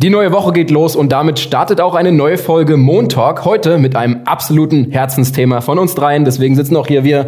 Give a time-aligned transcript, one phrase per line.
[0.00, 3.44] Die neue Woche geht los und damit startet auch eine neue Folge Montalk.
[3.44, 6.24] Heute mit einem absoluten Herzensthema von uns dreien.
[6.24, 7.26] Deswegen sitzen auch hier wir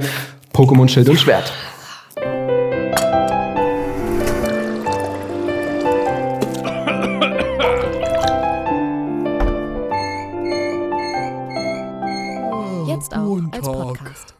[0.54, 1.52] Pokémon Schild und Schwert.
[12.86, 14.34] Jetzt auch als Podcast.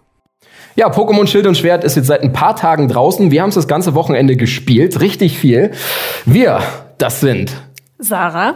[0.77, 3.33] Ja, Pokémon Schild und Schwert ist jetzt seit ein paar Tagen draußen.
[3.33, 5.73] Wir haben es das ganze Wochenende gespielt, richtig viel.
[6.27, 6.61] Wir,
[6.99, 7.57] das sind
[8.01, 8.55] Sarah.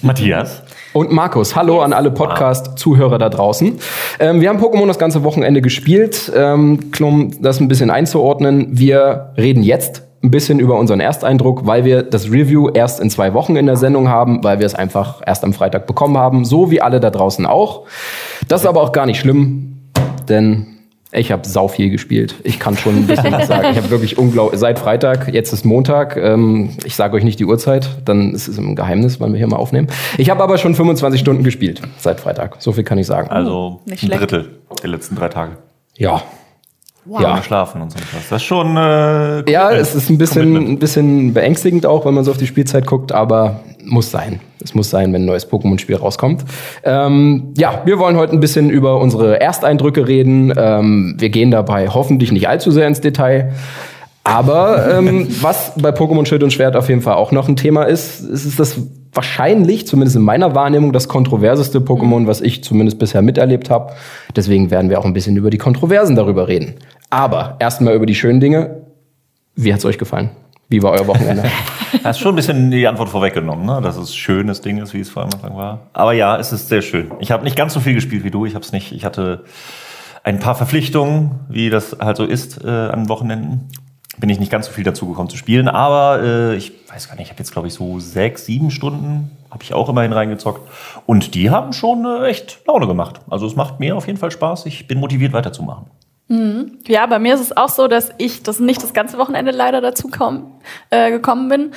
[0.00, 0.62] Matthias.
[0.92, 1.54] und Markus.
[1.54, 3.78] Hallo an alle Podcast-Zuhörer da draußen.
[4.18, 6.32] Ähm, wir haben Pokémon das ganze Wochenende gespielt.
[6.34, 11.84] Ähm, um das ein bisschen einzuordnen, wir reden jetzt ein bisschen über unseren Ersteindruck, weil
[11.84, 15.20] wir das Review erst in zwei Wochen in der Sendung haben, weil wir es einfach
[15.26, 17.84] erst am Freitag bekommen haben, so wie alle da draußen auch.
[18.48, 19.90] Das ist aber auch gar nicht schlimm,
[20.28, 20.77] denn
[21.10, 22.34] ich habe sau viel gespielt.
[22.44, 23.68] Ich kann schon ein bisschen was sagen.
[23.70, 26.16] Ich habe wirklich unglaublich seit Freitag, jetzt ist Montag.
[26.16, 29.46] Ähm, ich sage euch nicht die Uhrzeit, dann ist es ein Geheimnis, wann wir hier
[29.46, 29.88] mal aufnehmen.
[30.18, 32.56] Ich habe aber schon 25 Stunden gespielt seit Freitag.
[32.60, 33.30] So viel kann ich sagen.
[33.30, 34.20] Also Nicht ein schlecht.
[34.20, 34.50] Drittel
[34.82, 35.56] der letzten drei Tage.
[35.96, 36.22] Ja.
[37.08, 37.22] Wow.
[37.22, 37.42] Ja.
[37.42, 38.28] Schlafen und so was.
[38.28, 38.76] Das ist schon.
[38.76, 42.46] Äh, Ja, es ist ein bisschen, ein bisschen beängstigend auch, wenn man so auf die
[42.46, 44.40] Spielzeit guckt, aber muss sein.
[44.62, 46.44] Es muss sein, wenn ein neues Pokémon-Spiel rauskommt.
[46.84, 50.52] Ähm, ja, wir wollen heute ein bisschen über unsere Ersteindrücke reden.
[50.54, 53.52] Ähm, wir gehen dabei hoffentlich nicht allzu sehr ins Detail.
[54.24, 57.84] Aber ähm, was bei Pokémon Schild und Schwert auf jeden Fall auch noch ein Thema
[57.84, 58.76] ist, ist, ist das
[59.14, 63.92] wahrscheinlich, zumindest in meiner Wahrnehmung, das kontroverseste Pokémon, was ich zumindest bisher miterlebt habe.
[64.36, 66.74] Deswegen werden wir auch ein bisschen über die Kontroversen darüber reden.
[67.10, 68.82] Aber erstmal über die schönen Dinge.
[69.54, 70.30] Wie hat's euch gefallen?
[70.68, 71.44] Wie war euer Wochenende?
[72.04, 73.80] Hast schon ein bisschen die Antwort vorweggenommen, ne?
[73.82, 75.80] dass es ein schönes Ding ist, wie es vor am Anfang war.
[75.94, 77.10] Aber ja, es ist sehr schön.
[77.20, 78.44] Ich habe nicht ganz so viel gespielt wie du.
[78.44, 78.92] Ich habe es nicht.
[78.92, 79.44] Ich hatte
[80.24, 83.68] ein paar Verpflichtungen, wie das halt so ist äh, an Wochenenden.
[84.18, 87.14] Bin ich nicht ganz so viel dazu gekommen zu spielen, aber äh, ich weiß gar
[87.14, 90.68] nicht, ich habe jetzt glaube ich so sechs, sieben Stunden habe ich auch immerhin reingezockt
[91.06, 93.20] und die haben schon äh, echt Laune gemacht.
[93.30, 94.66] Also es macht mir auf jeden Fall Spaß.
[94.66, 95.86] Ich bin motiviert weiterzumachen.
[96.86, 99.80] Ja, bei mir ist es auch so, dass ich das nicht das ganze Wochenende leider
[99.80, 100.52] dazu komm,
[100.90, 101.70] äh, gekommen bin.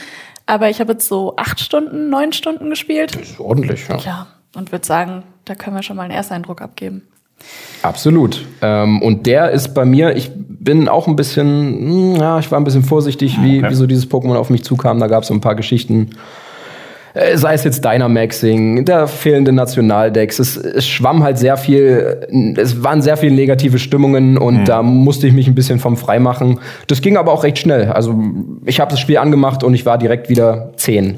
[0.46, 3.16] Aber ich habe jetzt so acht Stunden, neun Stunden gespielt.
[3.16, 3.98] ist ordentlich, ja.
[3.98, 7.04] Ja, und würde sagen, da können wir schon mal einen Ersteindruck abgeben.
[7.82, 8.46] Absolut.
[8.62, 12.60] Ähm, und der ist bei mir, ich bin auch ein bisschen, hm, ja, ich war
[12.60, 13.70] ein bisschen vorsichtig, wie, Okay.
[13.70, 15.00] wie so dieses Pokémon auf mich zukam.
[15.00, 16.12] Da gab es so ein paar Geschichten.
[17.14, 20.40] Äh, Sei es jetzt Dynamaxing, der fehlende Nationaldex.
[20.40, 25.28] Es, es schwamm halt sehr viel, es waren sehr viele negative Stimmungen und da musste
[25.28, 26.60] ich mich ein bisschen vom frei machen.
[26.88, 27.92] Das ging aber auch recht schnell.
[27.92, 28.16] Also
[28.66, 31.18] ich habe das Spiel angemacht und ich war direkt wieder 10.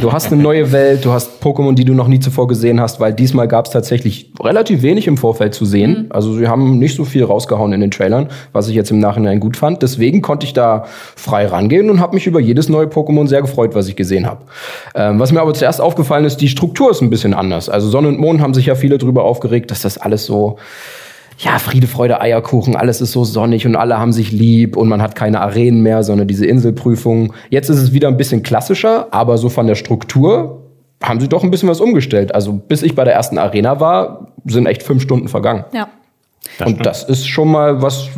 [0.00, 3.00] Du hast eine neue Welt, du hast Pokémon, die du noch nie zuvor gesehen hast,
[3.00, 6.06] weil diesmal gab es tatsächlich relativ wenig im Vorfeld zu sehen.
[6.10, 9.40] Also sie haben nicht so viel rausgehauen in den Trailern, was ich jetzt im Nachhinein
[9.40, 9.82] gut fand.
[9.82, 10.84] Deswegen konnte ich da
[11.16, 14.42] frei rangehen und habe mich über jedes neue Pokémon sehr gefreut, was ich gesehen habe.
[14.94, 17.68] Ähm, was mir aber zuerst aufgefallen ist, die Struktur ist ein bisschen anders.
[17.68, 20.58] Also Sonne und Mond haben sich ja viele drüber aufgeregt, dass das alles so
[21.42, 25.00] ja, Friede, Freude, Eierkuchen, alles ist so sonnig und alle haben sich lieb und man
[25.00, 27.32] hat keine Arenen mehr, sondern diese Inselprüfung.
[27.48, 30.60] Jetzt ist es wieder ein bisschen klassischer, aber so von der Struktur
[31.02, 32.34] haben sie doch ein bisschen was umgestellt.
[32.34, 35.64] Also bis ich bei der ersten Arena war, sind echt fünf Stunden vergangen.
[35.72, 35.88] Ja.
[36.66, 38.08] und das ist schon mal was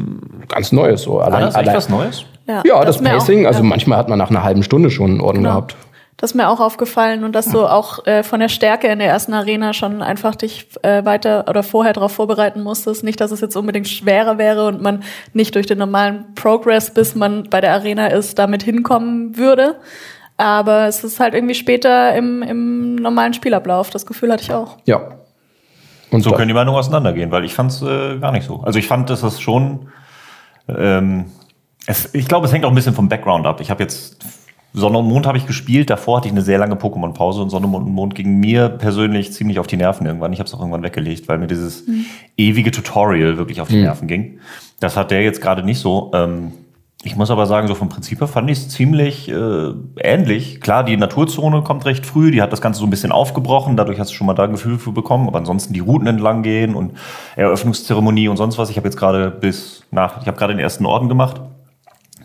[0.48, 1.02] ganz Neues.
[1.02, 1.20] So.
[1.20, 2.24] Allein, das echt allein, was Neues?
[2.46, 3.68] ja, das, ist mir Pacing, auch, also ja.
[3.68, 5.50] manchmal hat man nach einer halben Stunde schon einen Orden Genau.
[5.50, 5.76] gehabt.
[6.22, 9.08] Das ist mir auch aufgefallen und dass du auch äh, von der Stärke in der
[9.08, 13.02] ersten Arena schon einfach dich äh, weiter oder vorher darauf vorbereiten musstest.
[13.02, 17.16] Nicht, dass es jetzt unbedingt schwerer wäre und man nicht durch den normalen Progress, bis
[17.16, 19.80] man bei der Arena ist, damit hinkommen würde.
[20.36, 23.90] Aber es ist halt irgendwie später im, im normalen Spielablauf.
[23.90, 24.78] Das Gefühl hatte ich auch.
[24.84, 25.18] Ja.
[26.12, 28.60] Und So können die Meinungen auseinandergehen, weil ich fand es äh, gar nicht so.
[28.60, 29.88] Also ich fand, dass das schon.
[30.68, 31.32] Ähm,
[31.88, 33.60] es, ich glaube, es hängt auch ein bisschen vom Background ab.
[33.60, 34.24] Ich habe jetzt
[34.74, 35.90] Sonne und Mond habe ich gespielt.
[35.90, 39.58] Davor hatte ich eine sehr lange Pokémon-Pause und Sonne und Mond ging mir persönlich ziemlich
[39.58, 40.32] auf die Nerven irgendwann.
[40.32, 41.84] Ich habe es auch irgendwann weggelegt, weil mir dieses
[42.36, 44.38] ewige Tutorial wirklich auf die Nerven ging.
[44.80, 46.10] Das hat der jetzt gerade nicht so.
[46.14, 46.52] Ähm,
[47.04, 50.60] ich muss aber sagen, so vom Prinzip her fand ich es ziemlich äh, ähnlich.
[50.60, 53.98] Klar, die Naturzone kommt recht früh, die hat das Ganze so ein bisschen aufgebrochen, dadurch
[53.98, 56.76] hast du schon mal da ein Gefühl für bekommen, aber ansonsten die Routen entlang gehen
[56.76, 56.92] und
[57.34, 58.70] Eröffnungszeremonie und sonst was.
[58.70, 61.40] Ich habe jetzt gerade bis nach, ich habe gerade den ersten Orden gemacht.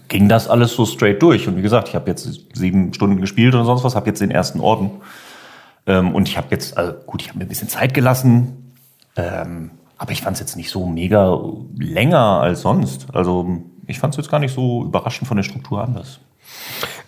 [0.07, 1.48] Ging das alles so straight durch.
[1.48, 4.31] Und wie gesagt, ich habe jetzt sieben Stunden gespielt oder sonst was, habe jetzt den
[4.31, 4.92] ersten Orden.
[5.86, 8.74] Ähm, und ich habe jetzt, also gut, ich habe mir ein bisschen Zeit gelassen,
[9.15, 11.39] ähm, aber ich fand es jetzt nicht so mega
[11.77, 13.07] länger als sonst.
[13.13, 16.19] Also ich fand es jetzt gar nicht so überraschend von der Struktur anders.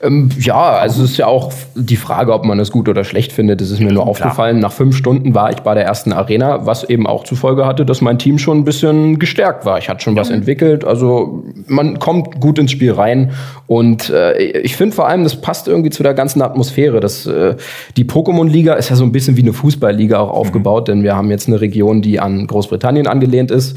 [0.01, 3.33] Ähm, ja, also es ist ja auch die Frage, ob man es gut oder schlecht
[3.33, 3.59] findet.
[3.59, 6.85] Es ist mir nur aufgefallen, nach fünf Stunden war ich bei der ersten Arena, was
[6.85, 9.77] eben auch zur Folge hatte, dass mein Team schon ein bisschen gestärkt war.
[9.77, 10.85] Ich hatte schon was entwickelt.
[10.85, 13.31] Also man kommt gut ins Spiel rein.
[13.67, 17.01] Und äh, ich finde vor allem, das passt irgendwie zu der ganzen Atmosphäre.
[17.01, 17.55] Das, äh,
[17.97, 21.29] die Pokémon-Liga ist ja so ein bisschen wie eine Fußballliga auch aufgebaut, denn wir haben
[21.29, 23.75] jetzt eine Region, die an Großbritannien angelehnt ist.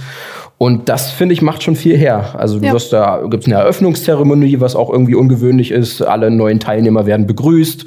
[0.65, 2.37] Und das, finde ich, macht schon viel her.
[2.39, 2.73] Also du Ja.
[2.73, 6.03] wirst da, gibt eine Eröffnungszeremonie, was auch irgendwie ungewöhnlich ist.
[6.03, 7.85] Alle neuen Teilnehmer werden begrüßt.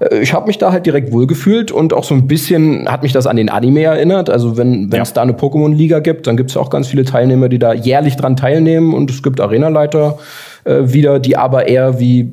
[0.00, 3.12] Äh, Ich habe mich da halt direkt wohlgefühlt und auch so ein bisschen hat mich
[3.12, 4.30] das an den Anime erinnert.
[4.30, 5.14] Also wenn wenn es Ja.
[5.14, 8.34] da eine Pokémon-Liga gibt, dann gibt es auch ganz viele Teilnehmer, die da jährlich dran
[8.34, 8.94] teilnehmen.
[8.94, 10.18] Und es gibt Arenaleiter
[10.64, 12.32] äh, wieder, die aber eher wie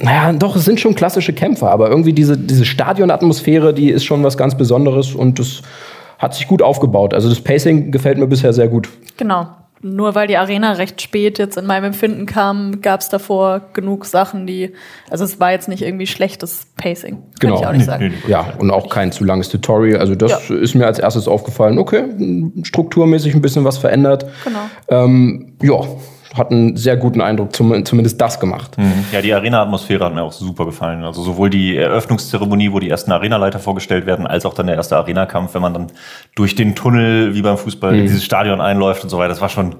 [0.00, 4.22] naja, doch, es sind schon klassische Kämpfer, aber irgendwie diese, diese Stadionatmosphäre, die ist schon
[4.22, 5.62] was ganz Besonderes und das
[6.18, 7.14] hat sich gut aufgebaut.
[7.14, 8.88] Also das Pacing gefällt mir bisher sehr gut.
[9.16, 9.46] Genau.
[9.80, 14.06] Nur weil die Arena recht spät jetzt in meinem Empfinden kam, gab es davor genug
[14.06, 14.72] Sachen, die.
[15.08, 17.14] Also es war jetzt nicht irgendwie schlechtes Pacing.
[17.18, 17.60] Kann Genau.
[17.60, 18.12] ich auch nicht sagen.
[18.26, 20.00] Ja, und auch kein zu langes Tutorial.
[20.00, 21.78] Also das ist mir als erstes aufgefallen.
[21.78, 22.02] Okay,
[22.64, 24.26] strukturmäßig ein bisschen was verändert.
[24.42, 24.58] Genau.
[24.88, 25.78] Ähm, ja,
[26.38, 28.76] hat einen sehr guten Eindruck, zum, zumindest das gemacht.
[29.12, 31.04] Ja, die Arena-Atmosphäre hat mir auch super gefallen.
[31.04, 34.96] Also sowohl die Eröffnungszeremonie, wo die ersten Arenaleiter vorgestellt werden, als auch dann der erste
[34.96, 35.86] Arena-Kampf, wenn man dann
[36.34, 39.28] durch den Tunnel, wie beim Fußball, in dieses Stadion einläuft und so weiter.
[39.30, 39.76] Das war schon.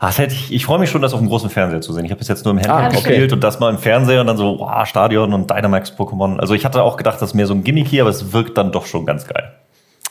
[0.00, 2.04] Ah, Das hätte ich, ich freue mich schon, das auf dem großen Fernseher zu sehen.
[2.04, 2.96] Ich habe bis jetzt nur im Handy Ah, okay.
[2.96, 6.40] gespielt und das mal im Fernseher und dann so, wow, Stadion und Dynamax-Pokémon.
[6.40, 8.58] Also ich hatte auch gedacht, das ist mehr so ein Gimmick hier, aber es wirkt
[8.58, 9.52] dann doch schon ganz geil.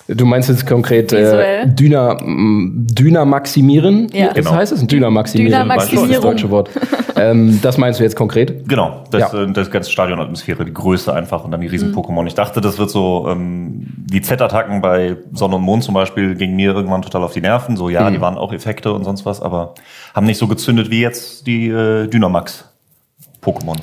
[0.08, 1.68] Du meinst jetzt konkret äh, Visuell.
[1.68, 4.10] Dyna, m, Dynamaximieren?
[4.14, 4.28] Ja.
[4.28, 4.52] Das Genau.
[4.52, 4.86] heißt es?
[4.86, 5.52] Dynamaximieren.
[5.52, 6.08] Dynamaximierung.
[6.10, 6.70] Das ist das deutsche Wort.
[7.16, 8.68] ähm, das meinst du jetzt konkret?
[8.68, 9.44] Genau, das, Ja.
[9.44, 12.26] äh, das ganze Stadionatmosphäre, die Größe einfach und dann die riesen Pokémon.
[12.28, 16.56] Ich dachte, das wird so, ähm, die Z-Attacken bei Sonne und Mond zum Beispiel gingen
[16.56, 17.78] mir irgendwann total auf die Nerven.
[17.78, 19.76] So, ja, die waren auch Effekte und sonst was, aber
[20.14, 23.78] haben nicht so gezündet wie jetzt die äh, Dynamax-Pokémon.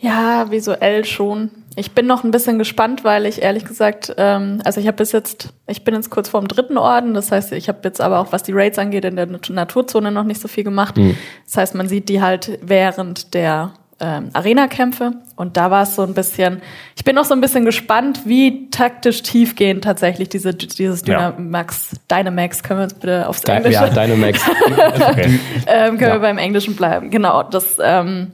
[0.00, 1.50] Ja, visuell schon.
[1.76, 5.12] Ich bin noch ein bisschen gespannt, weil ich ehrlich gesagt, ähm, also ich habe bis
[5.12, 8.30] jetzt, ich bin jetzt kurz vorm dritten Orden, das heißt, ich habe jetzt aber auch,
[8.32, 10.94] was die Raids angeht, in der Nat- Naturzone noch nicht so viel gemacht.
[11.46, 13.70] Das heißt, man sieht die halt während der
[14.00, 16.60] ähm, Arena-Kämpfe und da war es so ein bisschen,
[16.96, 21.30] ich bin noch so ein bisschen gespannt, wie taktisch tiefgehend tatsächlich diese, dieses Ja.
[21.30, 24.40] Dynamax, Dynamax, können wir uns bitte aufs Englische ja, Dynamax.
[25.08, 25.38] Okay.
[25.68, 26.12] ähm, können Ja.
[26.14, 27.10] wir beim Englischen bleiben.
[27.10, 28.32] Genau, das, ähm,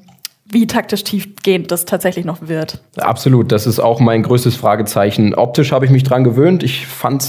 [0.51, 2.81] wie taktisch tiefgehend das tatsächlich noch wird.
[2.97, 5.35] Absolut, das ist auch mein größtes Fragezeichen.
[5.35, 6.63] Optisch habe ich mich dran gewöhnt.
[6.63, 7.29] Ich fand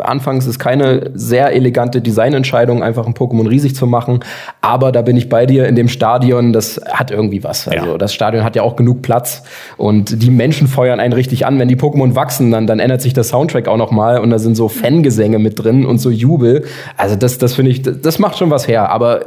[0.00, 4.20] anfangs ist keine sehr elegante Designentscheidung, einfach ein Pokémon riesig zu machen.
[4.62, 7.68] Aber da bin ich bei dir in dem Stadion, das hat irgendwie was.
[7.68, 7.98] Also Ja.
[7.98, 9.42] das Stadion hat ja auch genug Platz
[9.76, 11.58] und die Menschen feuern einen richtig an.
[11.58, 14.38] Wenn die Pokémon wachsen, dann, dann ändert sich der Soundtrack auch noch mal und da
[14.38, 16.64] sind so Fangesänge mit drin und so Jubel.
[16.96, 18.88] Also das, das finde ich, das, das macht schon was her.
[18.90, 19.26] Aber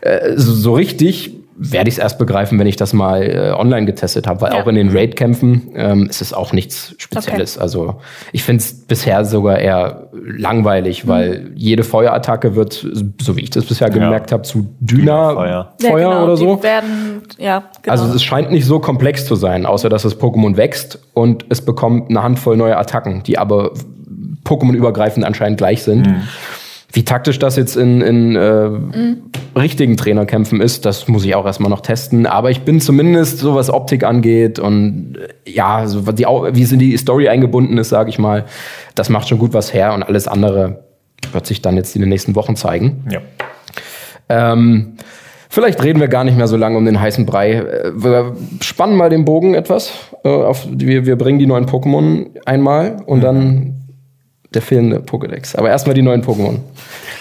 [0.00, 1.36] äh, so, so richtig
[1.70, 4.62] werde ich es erst begreifen, wenn ich das mal äh, online getestet habe, weil Ja.
[4.62, 7.56] auch in den Raid-Kämpfen ähm, ist es auch nichts Spezielles.
[7.58, 8.00] Also
[8.32, 12.86] ich finde es bisher sogar eher langweilig, weil jede Feuerattacke wird,
[13.20, 15.96] so wie ich das bisher gemerkt habe, zu Düna-Feuer Feuer.
[16.10, 16.56] genau, oder so.
[16.56, 17.92] Die werden, ja, genau.
[17.92, 21.60] Also es scheint nicht so komplex zu sein, außer dass das Pokémon wächst und es
[21.64, 23.72] bekommt eine Handvoll neue Attacken, die aber
[24.44, 26.08] Pokémon-übergreifend anscheinend gleich sind.
[26.94, 28.68] Wie taktisch das jetzt in, in äh,
[29.58, 32.26] richtigen Trainerkämpfen ist, das muss ich auch erstmal noch testen.
[32.26, 36.62] Aber ich bin zumindest, so was Optik angeht und äh, ja, so was die, wie
[36.62, 38.44] es in die Story eingebunden ist, sage ich mal,
[38.94, 40.84] das macht schon gut was her und alles andere
[41.32, 43.04] wird sich dann jetzt in den nächsten Wochen zeigen.
[43.10, 43.20] Ja.
[44.28, 44.96] Ähm,
[45.48, 47.52] vielleicht reden wir gar nicht mehr so lange um den heißen Brei.
[47.52, 49.92] Äh, Wir spannen mal den Bogen etwas.
[50.24, 53.81] Äh, auf, wir, wir bringen die neuen Pokémon einmal und dann
[54.54, 55.56] der fehlende Pokédex.
[55.56, 56.58] Aber erstmal die neuen Pokémon.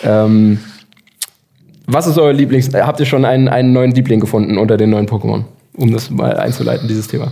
[0.03, 0.59] Ähm,
[1.87, 2.73] was ist euer Lieblings...
[2.73, 5.43] Äh, habt ihr schon einen, einen neuen Liebling gefunden unter den neuen Pokémon?
[5.75, 7.31] Um das mal einzuleiten, dieses Thema.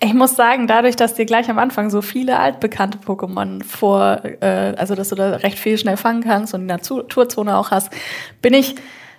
[0.00, 4.74] ich muss sagen, dadurch, dass dir gleich am Anfang so viele altbekannte Pokémon vor, äh,
[4.76, 7.90] also dass du da recht viel schnell fangen kannst und die Naturzone auch hast,
[8.42, 8.76] bin ich,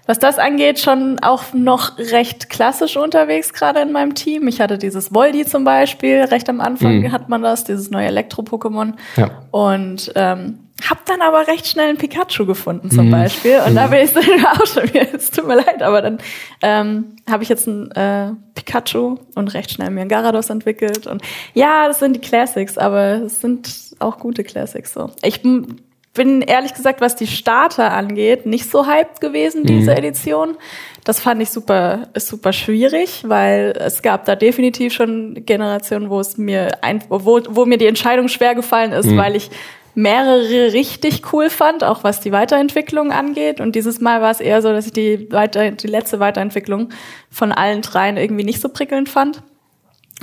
[0.09, 4.47] was das angeht, schon auch noch recht klassisch unterwegs, gerade in meinem Team.
[4.47, 7.11] Ich hatte dieses Voldi zum Beispiel, recht am Anfang Mhm.
[7.11, 8.93] hat man das, dieses neue Elektro-Pokémon.
[9.17, 9.29] Ja.
[9.51, 10.57] Und ähm,
[10.89, 13.11] hab dann aber recht schnell einen Pikachu gefunden zum Mhm.
[13.11, 13.59] Beispiel.
[13.67, 16.17] Und da bin ich dann auch schon wieder, es tut mir leid, aber dann
[16.63, 21.05] ähm, habe ich jetzt ein äh, Pikachu und recht schnell mir ein Garados entwickelt.
[21.05, 21.21] Und
[21.53, 25.11] ja, das sind die Classics, aber es sind auch gute Classics so.
[25.21, 25.75] Ich m-
[26.13, 30.57] bin ehrlich gesagt, was die Starter angeht, nicht so hyped gewesen, diese Edition.
[31.03, 36.37] Das fand ich super, super schwierig, weil es gab da definitiv schon Generationen, wo es
[36.37, 39.49] mir ein, wo, wo mir die Entscheidung schwer gefallen ist, weil ich
[39.95, 43.59] mehrere richtig cool fand, auch was die Weiterentwicklung angeht.
[43.59, 46.89] Und dieses Mal war es eher so, dass ich die, weiter, die letzte Weiterentwicklung
[47.29, 49.43] von allen dreien irgendwie nicht so prickelnd fand.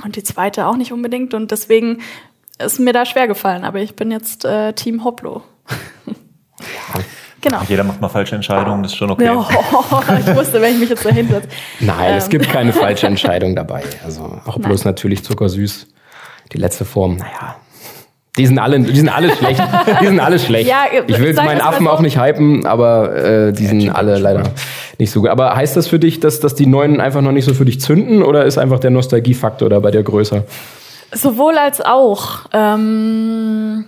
[0.03, 1.33] Und die zweite auch nicht unbedingt.
[1.33, 2.01] Und deswegen
[2.63, 3.63] ist mir da schwer gefallen.
[3.63, 5.43] Aber ich bin jetzt äh, Team Hoplo.
[7.41, 7.61] Genau.
[7.69, 9.25] Jeder macht mal falsche Entscheidungen, das ist schon okay.
[9.25, 9.45] Ja, oh,
[10.19, 11.47] ich wusste, wenn ich mich jetzt da hinsetze.
[11.79, 12.17] Nein, ähm.
[12.17, 13.83] es gibt keine falsche Entscheidung dabei.
[14.03, 15.87] Also auch bloß natürlich zuckersüß.
[16.51, 17.55] Die letzte Form, naja.
[18.37, 19.61] Die sind alle, die sind alle schlecht.
[20.01, 20.69] Die sind alle schlecht.
[20.69, 21.91] Ja, ich will meinen Affen so.
[21.91, 24.43] auch nicht hypen, aber äh, die sind alle leider
[24.99, 25.29] nicht so gut.
[25.29, 27.81] Aber heißt das für dich, dass, dass die neuen einfach noch nicht so für dich
[27.81, 30.43] zünden oder ist einfach der Nostalgiefaktor da bei dir größer?
[31.13, 32.41] Sowohl als auch.
[32.53, 33.85] Ähm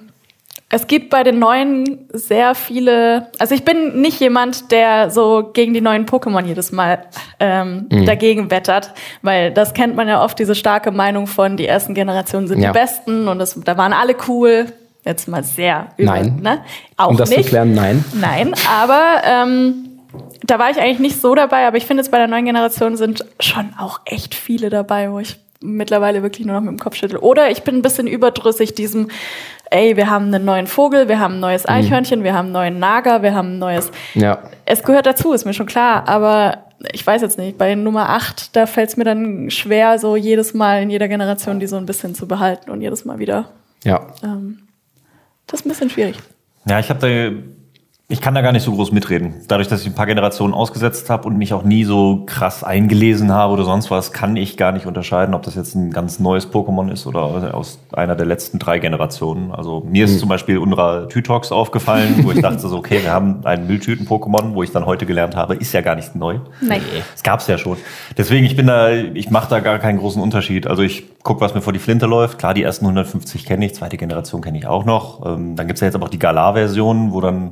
[0.72, 3.28] es gibt bei den neuen sehr viele.
[3.40, 7.06] Also ich bin nicht jemand, der so gegen die neuen Pokémon jedes Mal
[7.40, 8.06] ähm, mhm.
[8.06, 12.48] dagegen wettert, weil das kennt man ja oft diese starke Meinung von die ersten Generationen
[12.48, 12.72] sind ja.
[12.72, 14.68] die besten und das, da waren alle cool.
[15.06, 16.40] Jetzt mal sehr übel, Nein.
[16.42, 16.60] Ne?
[16.98, 17.44] Auch um das nicht.
[17.44, 18.04] zu klären, nein.
[18.14, 19.90] Nein, aber ähm,
[20.44, 21.66] da war ich eigentlich nicht so dabei.
[21.68, 25.20] Aber ich finde jetzt bei der neuen Generation sind schon auch echt viele dabei, wo
[25.20, 27.18] ich mittlerweile wirklich nur noch mit dem Kopf schüttel.
[27.18, 29.10] Oder ich bin ein bisschen überdrüssig diesem
[29.72, 31.74] ey, wir haben einen neuen Vogel, wir haben ein neues mhm.
[31.74, 32.24] Eichhörnchen, mhm.
[32.24, 33.92] wir haben einen neuen Nager, wir haben ein neues.
[34.14, 34.40] Ja.
[34.66, 38.56] Es gehört dazu, ist mir schon klar, aber ich weiß jetzt nicht, bei Nummer 8,
[38.56, 41.86] da fällt es mir dann schwer, so jedes Mal in jeder Generation die so ein
[41.86, 43.50] bisschen zu behalten und jedes Mal wieder.
[43.84, 44.08] Ja.
[44.24, 44.68] Ähm,
[45.48, 46.18] das ist ein bisschen schwierig.
[46.66, 47.59] Ja, ich habe da
[48.12, 49.36] ich kann da gar nicht so groß mitreden.
[49.48, 53.32] Dadurch, dass ich ein paar Generationen ausgesetzt habe und mich auch nie so krass eingelesen
[53.32, 56.52] habe oder sonst was, kann ich gar nicht unterscheiden, ob das jetzt ein ganz neues
[56.52, 59.52] Pokémon ist oder aus einer der letzten drei Generationen.
[59.52, 60.18] Also mir ist mhm.
[60.22, 64.64] zum Beispiel Unra Tytox aufgefallen, wo ich dachte so, okay, wir haben einen Mülltüten-Pokémon, wo
[64.64, 66.40] ich dann heute gelernt habe, ist ja gar nicht neu.
[66.62, 66.82] Nein.
[67.14, 67.78] Es gab's ja schon.
[68.18, 70.66] Deswegen, ich bin da, ich mache da gar keinen großen Unterschied.
[70.66, 72.40] Also ich guck, was mir vor die Flinte läuft.
[72.40, 75.24] Klar, die ersten 150 kenne ich, zweite Generation kenne ich auch noch.
[75.28, 77.52] Ähm, dann gibt's ja jetzt aber auch die Galar-Version, wo dann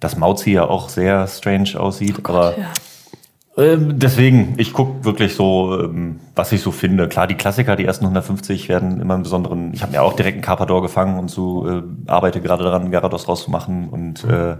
[0.00, 2.16] dass Mauzi ja auch sehr strange aussieht.
[2.18, 3.64] Oh Gott, aber ja.
[3.64, 7.06] ähm, deswegen, ich gucke wirklich so, ähm, was ich so finde.
[7.06, 9.72] Klar, die Klassiker, die ersten 150 werden immer einen besonderen.
[9.74, 13.28] Ich habe mir auch direkt einen Carpador gefangen und so äh, arbeite gerade daran, Garados
[13.28, 13.90] rauszumachen.
[13.90, 14.56] Und äh,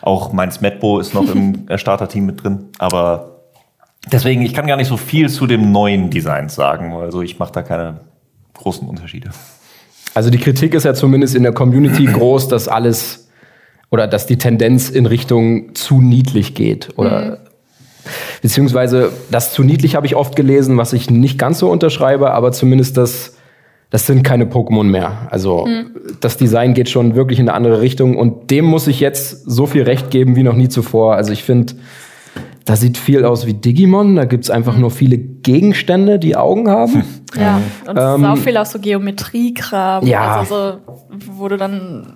[0.00, 2.70] auch mein Smetbo ist noch im Starter-Team mit drin.
[2.78, 3.42] Aber
[4.10, 6.94] deswegen, ich kann gar nicht so viel zu dem neuen Design sagen.
[6.94, 8.00] Also ich mache da keine
[8.54, 9.30] großen Unterschiede.
[10.14, 13.19] Also die Kritik ist ja zumindest in der Community groß, dass alles
[13.90, 17.36] oder dass die Tendenz in Richtung zu niedlich geht oder mhm.
[18.42, 22.52] beziehungsweise das zu niedlich habe ich oft gelesen, was ich nicht ganz so unterschreibe, aber
[22.52, 23.34] zumindest das
[23.90, 25.26] das sind keine Pokémon mehr.
[25.30, 25.90] Also mhm.
[26.20, 29.66] das Design geht schon wirklich in eine andere Richtung und dem muss ich jetzt so
[29.66, 31.16] viel Recht geben wie noch nie zuvor.
[31.16, 31.74] Also ich finde,
[32.64, 34.14] da sieht viel aus wie Digimon.
[34.14, 34.82] Da gibt's einfach mhm.
[34.82, 37.04] nur viele Gegenstände, die Augen haben.
[37.38, 40.04] Ja, und es ähm, ist auch viel aus so Geometriekram.
[40.04, 40.40] Ja.
[40.40, 40.78] Also so,
[41.36, 42.14] wo du dann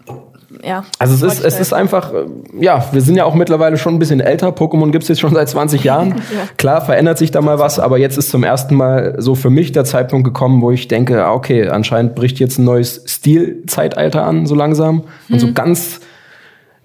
[0.63, 0.85] ja.
[0.99, 2.27] Also es ist, es ist einfach, äh,
[2.59, 4.49] ja, wir sind ja auch mittlerweile schon ein bisschen älter.
[4.49, 6.11] Pokémon gibt es jetzt schon seit 20 Jahren.
[6.33, 6.49] ja.
[6.57, 9.73] Klar, verändert sich da mal was, aber jetzt ist zum ersten Mal so für mich
[9.73, 14.47] der Zeitpunkt gekommen, wo ich denke, ah, okay, anscheinend bricht jetzt ein neues Stilzeitalter an,
[14.47, 15.05] so langsam.
[15.27, 15.35] Hm.
[15.35, 15.55] Und so mhm.
[15.55, 16.01] ganz,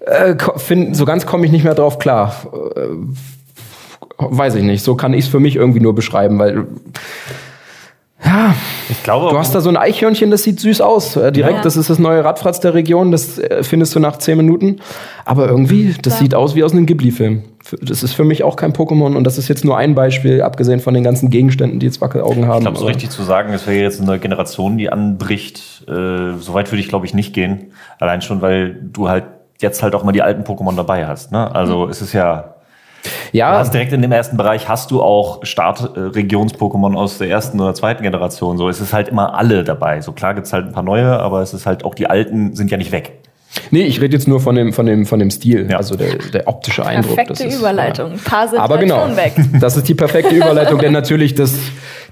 [0.00, 2.34] äh, find, so ganz komme ich nicht mehr drauf klar.
[2.76, 2.80] Äh,
[4.18, 4.84] weiß ich nicht.
[4.84, 6.66] So kann ich es für mich irgendwie nur beschreiben, weil
[8.24, 8.54] ja,
[8.88, 11.16] ich glaube, du hast da so ein Eichhörnchen, das sieht süß aus.
[11.16, 11.62] Äh, direkt, ja.
[11.62, 14.80] das ist das neue Radfratz der Region, das äh, findest du nach zehn Minuten.
[15.24, 16.18] Aber irgendwie, das ja.
[16.20, 17.42] sieht aus wie aus einem Ghibli-Film.
[17.80, 20.80] Das ist für mich auch kein Pokémon und das ist jetzt nur ein Beispiel, abgesehen
[20.80, 22.58] von den ganzen Gegenständen, die jetzt Wackelaugen haben.
[22.58, 26.54] Ich glaube, so richtig zu sagen, es wäre jetzt eine Generation, die anbricht, äh, so
[26.54, 27.72] weit würde ich, glaube ich, nicht gehen.
[27.98, 29.24] Allein schon, weil du halt
[29.60, 31.32] jetzt halt auch mal die alten Pokémon dabei hast.
[31.32, 31.54] Ne?
[31.54, 31.90] Also mhm.
[31.90, 32.54] es ist ja
[33.32, 33.52] ja.
[33.52, 37.74] Du hast direkt in dem ersten Bereich hast du auch Startregions-Pokémon aus der ersten oder
[37.74, 38.58] zweiten Generation.
[38.58, 40.00] So, es ist halt immer alle dabei.
[40.00, 42.70] So klar gibt's halt ein paar neue, aber es ist halt auch die alten sind
[42.70, 43.20] ja nicht weg.
[43.72, 45.76] Nee, ich rede jetzt nur von dem, von dem, von dem Stil, ja.
[45.76, 47.16] also der, der optische Eindruck.
[47.16, 48.12] Perfekte das ist, Überleitung.
[48.12, 49.32] Ein paar sind aber halt genau, schon weg.
[49.60, 51.58] Das ist die perfekte Überleitung, denn natürlich das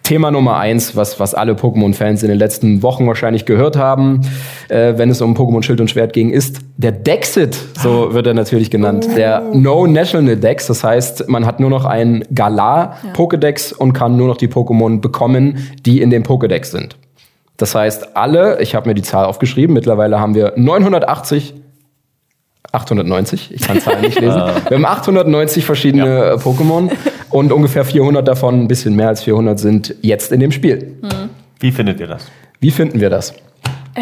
[0.08, 4.22] Thema Nummer eins, was, was alle Pokémon-Fans in den letzten Wochen wahrscheinlich gehört haben,
[4.70, 8.32] äh, wenn es um Pokémon Schild und Schwert ging, ist der Dexit, so wird er
[8.32, 9.06] natürlich genannt.
[9.06, 9.14] Oh.
[9.14, 13.76] Der No National Dex, das heißt, man hat nur noch einen Galar-Pokédex ja.
[13.76, 16.96] und kann nur noch die Pokémon bekommen, die in dem Pokédex sind.
[17.58, 21.52] Das heißt, alle, ich habe mir die Zahl aufgeschrieben, mittlerweile haben wir 980
[22.72, 24.42] 890, ich kann Zahlen nicht lesen.
[24.68, 26.32] Wir haben 890 verschiedene ja.
[26.32, 26.90] Äh, Pokémon
[27.30, 30.96] und ungefähr 400 davon, ein bisschen mehr als 400, sind jetzt in dem Spiel.
[31.02, 31.30] Hm.
[31.60, 32.26] Wie findet ihr das?
[32.60, 33.34] Wie finden wir das?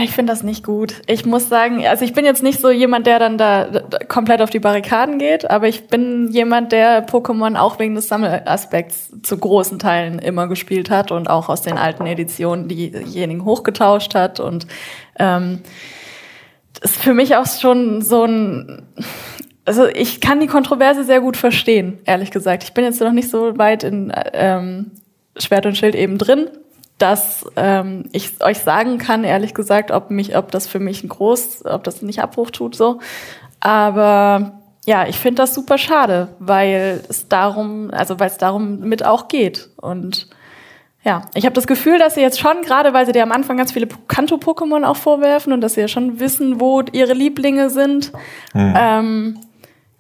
[0.03, 0.97] Ich finde das nicht gut.
[1.07, 3.67] Ich muss sagen, also ich bin jetzt nicht so jemand, der dann da
[4.09, 9.13] komplett auf die Barrikaden geht, aber ich bin jemand, der Pokémon auch wegen des Sammelaspekts
[9.23, 14.39] zu großen Teilen immer gespielt hat und auch aus den alten Editionen diejenigen hochgetauscht hat
[14.39, 14.67] und
[15.19, 15.61] ähm,
[16.83, 18.83] ist für mich auch schon so ein,
[19.67, 22.63] also ich kann die Kontroverse sehr gut verstehen, ehrlich gesagt.
[22.63, 24.93] Ich bin jetzt noch nicht so weit in ähm,
[25.37, 26.49] Schwert und Schild eben drin,
[26.99, 31.09] dass ähm, ich euch sagen kann, ehrlich gesagt, ob mich, ob das für mich ein
[31.09, 33.01] groß, ob das nicht Abbruch tut, so.
[33.61, 39.05] Aber ja, ich finde das super schade, weil es darum, also weil es darum mit
[39.05, 39.71] auch geht.
[39.77, 40.29] Und
[41.03, 43.57] ja, ich habe das Gefühl, dass sie jetzt schon, gerade weil sie dir am Anfang
[43.57, 48.13] ganz viele Kanto-Pokémon auch vorwerfen und dass sie ja schon wissen, wo ihre Lieblinge sind,
[48.55, 48.75] mhm.
[48.77, 49.41] ähm,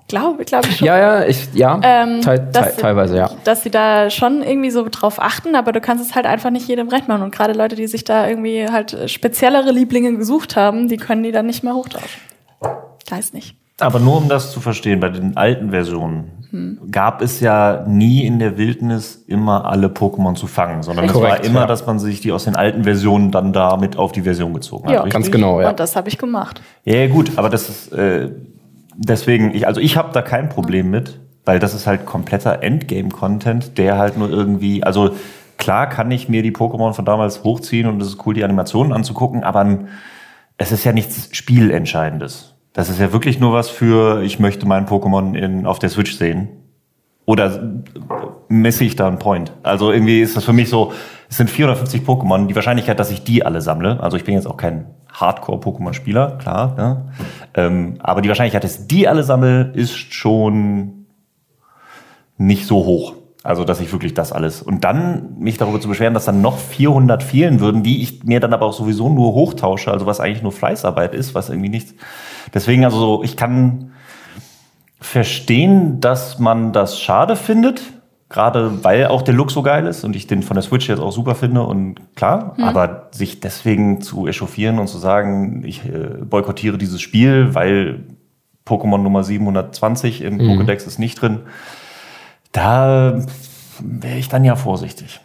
[0.08, 0.86] Glaube, glaube ich schon.
[0.86, 3.30] Ja, ja, ich, ja, ähm, te te teilweise, ja.
[3.42, 6.68] Dass sie da schon irgendwie so drauf achten, aber du kannst es halt einfach nicht
[6.68, 7.22] jedem recht machen.
[7.22, 11.32] Und gerade Leute, die sich da irgendwie halt speziellere Lieblinge gesucht haben, die können die
[11.32, 12.20] dann nicht mehr hochtauschen.
[13.10, 13.56] Weiß nicht.
[13.78, 16.78] Aber nur um das zu verstehen, bei den alten Versionen hm.
[16.90, 21.40] gab es ja nie in der Wildnis immer alle Pokémon zu fangen, sondern Korrekt, es
[21.40, 21.66] war immer, ja.
[21.66, 25.02] dass man sich die aus den alten Versionen dann damit auf die Version gezogen ja,
[25.02, 25.10] hat.
[25.10, 25.68] Ganz genau, ja.
[25.68, 26.62] Und das habe ich gemacht.
[26.84, 28.30] Ja, gut, aber das ist äh,
[28.96, 33.78] deswegen, ich, also ich habe da kein Problem mit, weil das ist halt kompletter Endgame-Content,
[33.78, 35.14] der halt nur irgendwie, also
[35.58, 38.92] klar kann ich mir die Pokémon von damals hochziehen und es ist cool, die Animationen
[38.92, 39.78] anzugucken, aber
[40.58, 42.54] es ist ja nichts Spielentscheidendes.
[42.72, 46.14] Das ist ja wirklich nur was für, ich möchte meinen Pokémon in, auf der Switch
[46.16, 46.48] sehen.
[47.24, 47.82] Oder
[48.48, 49.52] messe ich da einen Point?
[49.62, 50.92] Also irgendwie ist das für mich so,
[51.28, 54.46] es sind 450 Pokémon, die Wahrscheinlichkeit, dass ich die alle sammle, also ich bin jetzt
[54.46, 54.86] auch kein
[55.20, 57.02] Hardcore-Pokémon-Spieler, klar, ja.
[57.54, 61.06] Ähm, aber die Wahrscheinlichkeit, dass die alle sammle, ist schon
[62.36, 63.14] nicht so hoch.
[63.42, 64.60] Also, dass ich wirklich das alles.
[64.60, 68.40] Und dann mich darüber zu beschweren, dass dann noch 400 fehlen würden, die ich mir
[68.40, 71.94] dann aber auch sowieso nur hochtausche, also was eigentlich nur Fleißarbeit ist, was irgendwie nichts.
[72.52, 73.92] Deswegen, also, ich kann
[75.00, 77.80] verstehen, dass man das schade findet,
[78.28, 81.00] gerade weil auch der Look so geil ist und ich den von der Switch jetzt
[81.00, 82.64] auch super finde und klar, mhm.
[82.64, 88.04] aber sich deswegen zu echauffieren und zu sagen, ich äh, boykottiere dieses Spiel, weil
[88.66, 90.50] Pokémon Nummer 720 im mhm.
[90.50, 91.42] Pokédex ist nicht drin
[92.56, 93.18] da
[93.80, 95.20] wäre ich dann ja vorsichtig.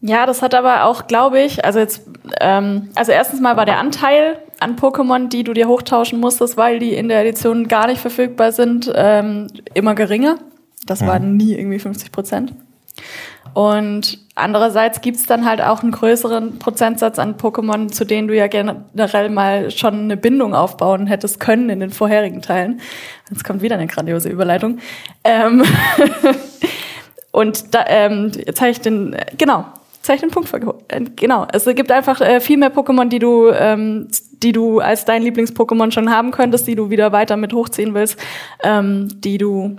[0.00, 2.02] Ja, das hat aber auch, glaube ich, also jetzt,
[2.40, 6.78] ähm, also erstens mal war der Anteil an Pokémon, die du dir hochtauschen musstest, weil
[6.78, 10.36] die in der Edition gar nicht verfügbar sind, ähm, immer geringer.
[10.86, 11.06] Das mhm.
[11.06, 12.54] waren nie irgendwie 50 Prozent.
[13.54, 18.46] Und andererseits gibt's dann halt auch einen größeren Prozentsatz an Pokémon, zu denen du ja
[18.46, 22.80] generell mal schon eine Bindung aufbauen hättest können in den vorherigen Teilen.
[23.30, 24.78] Jetzt kommt wieder eine grandiose Überleitung.
[25.24, 25.64] Ähm
[27.32, 29.64] und da ähm, zeige ich den, genau,
[30.02, 30.52] zeige ich den Punkt
[30.88, 34.08] äh, Genau, es gibt einfach äh, viel mehr Pokémon, die du, ähm,
[34.42, 38.18] die du als dein Lieblings-Pokémon schon haben könntest, die du wieder weiter mit hochziehen willst,
[38.62, 39.76] ähm, die du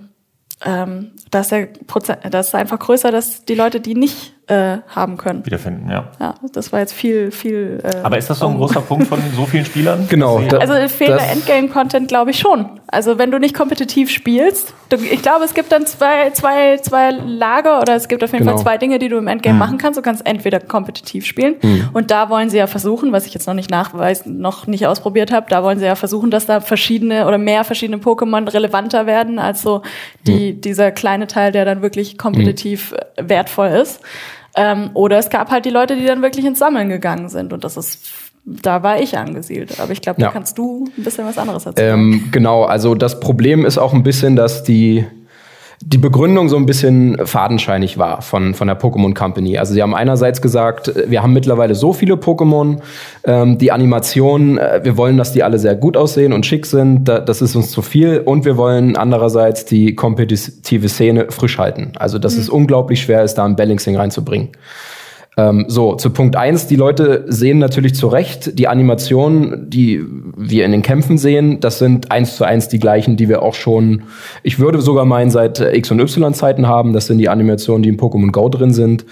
[0.65, 5.17] ähm, da der Prozent, das ist einfach größer, dass die Leute, die nicht äh, haben
[5.17, 5.45] können.
[5.45, 6.07] Wiederfinden, ja.
[6.19, 7.79] Ja, das war jetzt viel, viel.
[7.83, 10.07] Äh, Aber ist das so ein großer Punkt von so vielen Spielern?
[10.09, 10.39] Genau.
[10.39, 12.79] Da, also fehlender Endgame-Content glaube ich schon.
[12.88, 17.12] Also wenn du nicht kompetitiv spielst, du, ich glaube, es gibt dann zwei, zwei, zwei
[17.12, 18.57] Lager oder es gibt auf jeden genau.
[18.57, 19.59] Fall zwei Dinge, die du im Endgame mhm.
[19.59, 19.99] machen kannst.
[19.99, 21.89] Du kannst entweder kompetitiv spielen mhm.
[21.93, 25.31] und da wollen sie ja versuchen, was ich jetzt noch nicht nachweisen, noch nicht ausprobiert
[25.31, 29.38] habe, da wollen sie ja versuchen, dass da verschiedene oder mehr verschiedene Pokémon relevanter werden
[29.38, 29.83] als so
[30.25, 30.62] die, mhm.
[30.62, 33.29] dieser kleine Teil, der dann wirklich kompetitiv mhm.
[33.29, 34.01] wertvoll ist.
[34.55, 37.53] Ähm, oder es gab halt die Leute, die dann wirklich ins Sammeln gegangen sind.
[37.53, 38.09] Und das ist
[38.49, 39.79] da war ich angesiedelt.
[39.79, 40.31] Aber ich glaube, da ja.
[40.31, 41.93] kannst du ein bisschen was anderes erzählen.
[41.93, 45.05] Ähm, genau, also das Problem ist auch ein bisschen, dass die
[45.81, 49.57] die Begründung so ein bisschen fadenscheinig war von, von der Pokémon Company.
[49.57, 52.79] Also sie haben einerseits gesagt, wir haben mittlerweile so viele Pokémon,
[53.23, 57.05] ähm, die Animation, äh, wir wollen, dass die alle sehr gut aussehen und schick sind,
[57.05, 61.93] da, das ist uns zu viel und wir wollen andererseits die kompetitive Szene frisch halten.
[61.97, 62.41] Also dass mhm.
[62.41, 64.49] es unglaublich schwer ist, da ein Balancing reinzubringen.
[65.39, 70.04] Ähm, so, zu Punkt eins: die Leute sehen natürlich zu Recht, die Animationen, die
[70.36, 73.54] wir in den Kämpfen sehen, das sind eins zu eins die gleichen, die wir auch
[73.54, 74.04] schon,
[74.43, 76.91] ich würde sogar meinen, seit X- und Y-Zeiten haben.
[76.91, 79.06] Das sind die Animationen, die in Pokémon Go drin sind.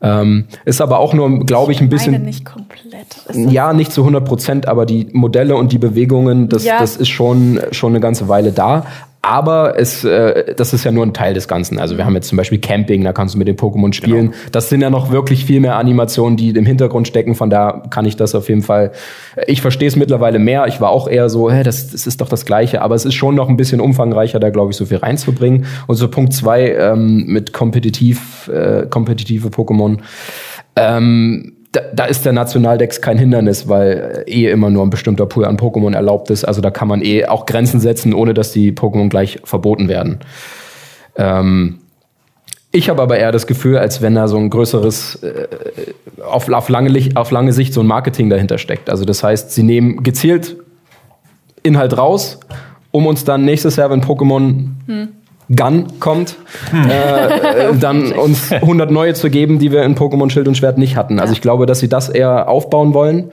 [0.00, 2.22] Ähm, ist aber auch nur, glaube ich, ein bisschen.
[2.24, 3.52] nicht komplett.
[3.52, 6.78] Ja, nicht zu 100 Prozent, aber die Modelle und die Bewegungen, das, ja.
[6.78, 8.86] das ist schon, schon eine ganze Weile da.
[9.26, 11.78] Aber es, äh, das ist ja nur ein Teil des Ganzen.
[11.78, 14.32] Also wir haben jetzt zum Beispiel Camping, da kannst du mit den Pokémon spielen.
[14.32, 14.42] Genau.
[14.52, 17.34] Das sind ja noch wirklich viel mehr Animationen, die im Hintergrund stecken.
[17.34, 18.92] Von da kann ich das auf jeden Fall.
[19.46, 20.66] Ich verstehe es mittlerweile mehr.
[20.66, 22.82] Ich war auch eher so, hä, das, das ist doch das Gleiche.
[22.82, 25.64] Aber es ist schon noch ein bisschen umfangreicher, da glaube ich so viel reinzubringen.
[25.86, 30.00] Und so Punkt zwei ähm, mit kompetitiv, äh, kompetitive Pokémon.
[30.76, 35.44] Ähm, da, da ist der Nationaldex kein Hindernis, weil eh immer nur ein bestimmter Pool
[35.44, 36.44] an Pokémon erlaubt ist.
[36.44, 40.20] Also da kann man eh auch Grenzen setzen, ohne dass die Pokémon gleich verboten werden.
[41.16, 41.80] Ähm,
[42.70, 45.46] ich habe aber eher das Gefühl, als wenn da so ein größeres, äh,
[46.24, 48.88] auf, auf, lange, auf lange Sicht so ein Marketing dahinter steckt.
[48.88, 50.56] Also das heißt, sie nehmen gezielt
[51.62, 52.38] Inhalt raus,
[52.92, 55.08] um uns dann nächstes Jahr, wenn Pokémon hm.
[55.54, 56.36] Gun kommt,
[56.70, 56.90] hm.
[56.90, 60.96] äh, dann uns 100 neue zu geben, die wir in Pokémon Schild und Schwert nicht
[60.96, 61.18] hatten.
[61.20, 63.30] Also ich glaube, dass sie das eher aufbauen wollen.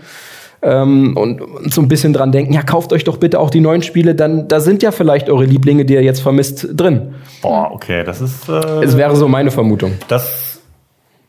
[0.64, 3.62] Ähm, und, und so ein bisschen dran denken, ja, kauft euch doch bitte auch die
[3.62, 7.16] neuen Spiele, dann da sind ja vielleicht eure Lieblinge, die ihr jetzt vermisst, drin.
[7.42, 8.48] Boah, okay, das ist.
[8.48, 9.94] Äh, es wäre so meine Vermutung.
[10.08, 10.62] Das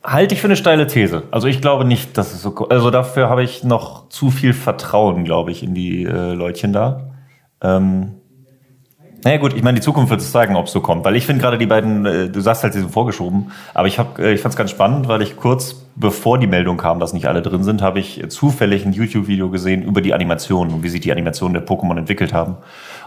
[0.04, 1.22] halte ich für eine steile These.
[1.30, 2.54] Also ich glaube nicht, dass es so.
[2.68, 7.12] Also dafür habe ich noch zu viel Vertrauen, glaube ich, in die äh, Leutchen da.
[7.62, 8.16] Ähm,
[9.24, 11.04] naja gut, ich meine, die Zukunft wird es zeigen, ob es so kommt.
[11.04, 13.98] Weil ich finde gerade die beiden, äh, du sagst halt, sie sind vorgeschoben, aber ich,
[13.98, 17.12] hab, äh, ich fand es ganz spannend, weil ich kurz bevor die Meldung kam, dass
[17.12, 20.88] nicht alle drin sind, habe ich zufällig ein YouTube-Video gesehen über die Animationen und wie
[20.88, 22.56] sich die Animationen der Pokémon entwickelt haben.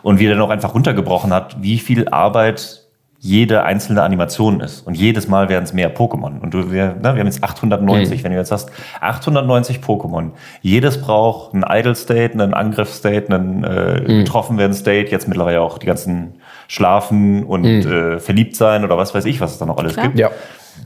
[0.03, 2.84] Und wie er dann auch einfach runtergebrochen hat, wie viel Arbeit
[3.25, 4.85] jede einzelne Animation ist.
[4.85, 6.39] Und jedes Mal werden es mehr Pokémon.
[6.39, 8.23] Und du, wir, ne, wir haben jetzt 890, mhm.
[8.23, 8.69] wenn du jetzt hast,
[9.01, 10.29] 890 Pokémon.
[10.61, 14.07] Jedes braucht einen Idle-State, einen Angriff-State, einen äh, mhm.
[14.19, 16.35] getroffen werden State, jetzt mittlerweile auch die ganzen
[16.67, 17.91] Schlafen und mhm.
[17.91, 20.05] äh, verliebt sein oder was weiß ich, was es da noch alles Klar.
[20.05, 20.19] gibt.
[20.19, 20.29] Ja.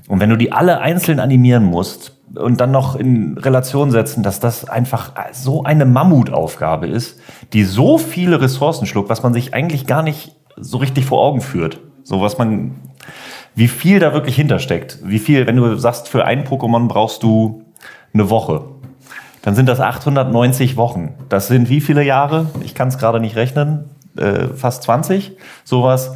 [0.08, 4.40] Und wenn du die alle einzeln animieren musst und dann noch in Relation setzen, dass
[4.40, 7.20] das einfach so eine Mammutaufgabe ist,
[7.52, 11.42] die so viele Ressourcen schluckt, was man sich eigentlich gar nicht so richtig vor Augen
[11.42, 11.82] führt.
[12.10, 12.72] So was man,
[13.54, 14.98] wie viel da wirklich hintersteckt.
[15.04, 17.66] Wie viel, wenn du sagst, für ein Pokémon brauchst du
[18.16, 18.64] eine Woche,
[19.44, 21.14] dann sind das 890 Wochen.
[21.30, 22.48] Das sind wie viele Jahre?
[22.64, 23.92] Ich kann es gerade nicht rechnen.
[24.18, 26.14] Äh, fast 20, sowas.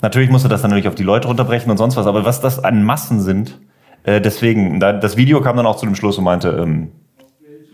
[0.00, 2.06] Natürlich musst du das dann natürlich auf die Leute runterbrechen und sonst was.
[2.06, 3.60] Aber was das an Massen sind,
[4.04, 6.90] äh, deswegen, das Video kam dann auch zu dem Schluss und meinte, ähm,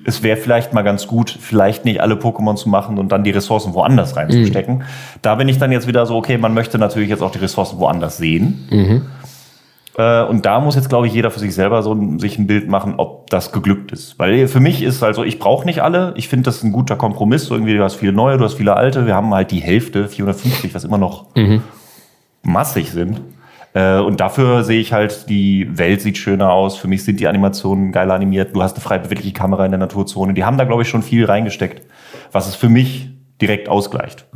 [0.05, 3.31] es wäre vielleicht mal ganz gut, vielleicht nicht alle Pokémon zu machen und dann die
[3.31, 4.79] Ressourcen woanders reinzustecken.
[4.79, 4.83] Mhm.
[5.23, 7.79] Da bin ich dann jetzt wieder so, okay, man möchte natürlich jetzt auch die Ressourcen
[7.79, 8.69] woanders sehen.
[8.71, 9.07] Mhm.
[9.97, 12.47] Äh, und da muss jetzt, glaube ich, jeder für sich selber so ein, sich ein
[12.47, 14.19] Bild machen, ob das geglückt ist.
[14.19, 16.15] Weil für mich ist also, ich brauche nicht alle.
[16.17, 17.51] Ich finde, das ist ein guter Kompromiss.
[17.51, 19.07] Irgendwie, du hast viele neue, du hast viele alte.
[19.07, 21.63] Wir haben halt die Hälfte, 450, was immer noch mhm.
[22.43, 23.21] massig sind.
[23.73, 26.77] Äh, und dafür sehe ich halt, die Welt sieht schöner aus.
[26.77, 28.55] Für mich sind die Animationen geiler animiert.
[28.55, 30.35] Du hast eine frei bewegliche Kamera in der Naturzone.
[30.35, 31.87] Die haben da, glaube ich, schon viel reingesteckt,
[32.33, 34.27] was es für mich direkt ausgleicht.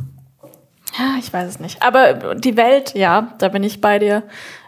[0.97, 1.83] Ja, ich weiß es nicht.
[1.83, 4.23] Aber die Welt, ja, da bin ich bei dir.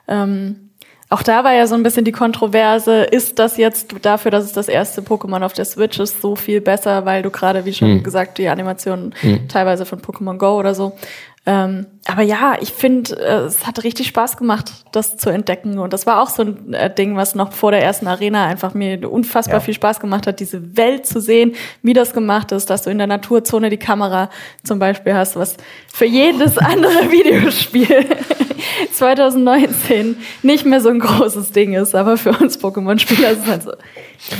[0.07, 0.71] Ähm,
[1.09, 4.51] auch da war ja so ein bisschen die Kontroverse, ist das jetzt dafür, dass es
[4.51, 7.93] das erste Pokémon auf der Switch ist, so viel besser, weil du gerade, wie schon
[7.93, 8.03] mhm.
[8.03, 9.47] gesagt, die Animationen mhm.
[9.47, 10.97] teilweise von Pokémon Go oder so
[11.47, 15.79] ähm, aber ja, ich finde, äh, es hat richtig Spaß gemacht, das zu entdecken.
[15.79, 18.73] Und das war auch so ein äh, Ding, was noch vor der ersten Arena einfach
[18.73, 19.59] mir unfassbar ja.
[19.59, 22.97] viel Spaß gemacht hat, diese Welt zu sehen, wie das gemacht ist, dass du in
[22.97, 24.29] der Naturzone die Kamera
[24.63, 25.57] zum Beispiel hast, was
[25.93, 28.05] für jedes andere Videospiel
[28.93, 31.95] 2019 nicht mehr so ein großes Ding ist.
[31.95, 33.71] Aber für uns Pokémon-Spieler ist es halt so,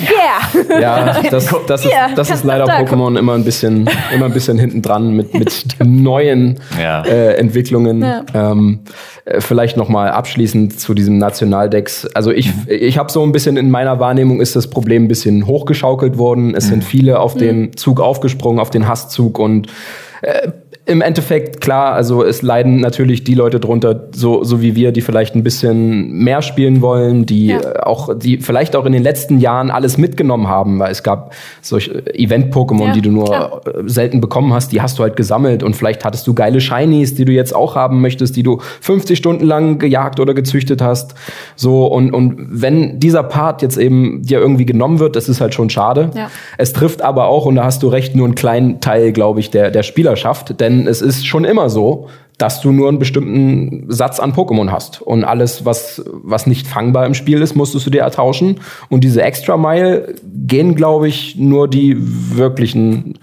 [0.02, 0.80] yeah!
[0.80, 4.82] Ja, das, das, ist, das ist leider Pokémon immer ein bisschen, immer ein bisschen hinten
[4.82, 7.04] dran mit, mit neuen ja.
[7.04, 7.57] äh, Entwicklungen.
[8.02, 8.26] Ja.
[8.34, 8.80] Ähm,
[9.26, 12.06] äh, vielleicht noch mal abschließend zu diesem Nationaldex.
[12.14, 12.66] Also ich, mhm.
[12.68, 16.56] ich habe so ein bisschen in meiner Wahrnehmung ist das Problem ein bisschen hochgeschaukelt worden.
[16.56, 16.70] Es mhm.
[16.70, 17.40] sind viele auf mhm.
[17.40, 19.68] den Zug aufgesprungen, auf den Hasszug und
[20.22, 20.50] äh,
[20.88, 25.02] im Endeffekt, klar, also es leiden natürlich die Leute drunter, so, so wie wir, die
[25.02, 27.86] vielleicht ein bisschen mehr spielen wollen, die ja.
[27.86, 32.06] auch, die vielleicht auch in den letzten Jahren alles mitgenommen haben, weil es gab solche
[32.16, 33.62] Event-Pokémon, ja, die du nur klar.
[33.86, 37.26] selten bekommen hast, die hast du halt gesammelt und vielleicht hattest du geile Shinies, die
[37.26, 41.16] du jetzt auch haben möchtest, die du 50 Stunden lang gejagt oder gezüchtet hast.
[41.58, 45.54] So, und, und wenn dieser Part jetzt eben dir irgendwie genommen wird, das ist halt
[45.54, 46.12] schon schade.
[46.16, 46.32] Ja.
[46.58, 49.52] Es trifft aber auch, und da hast du recht, nur einen kleinen Teil, glaube ich,
[49.52, 54.20] der, der Spielerschaft, denn es ist schon immer so, dass du nur einen bestimmten Satz
[54.20, 55.02] an Pokémon hast.
[55.02, 58.60] Und alles, was, was nicht fangbar im Spiel ist, musstest du dir ertauschen.
[58.90, 63.18] Und diese Extra Mile gehen, glaube ich, nur die wirklichen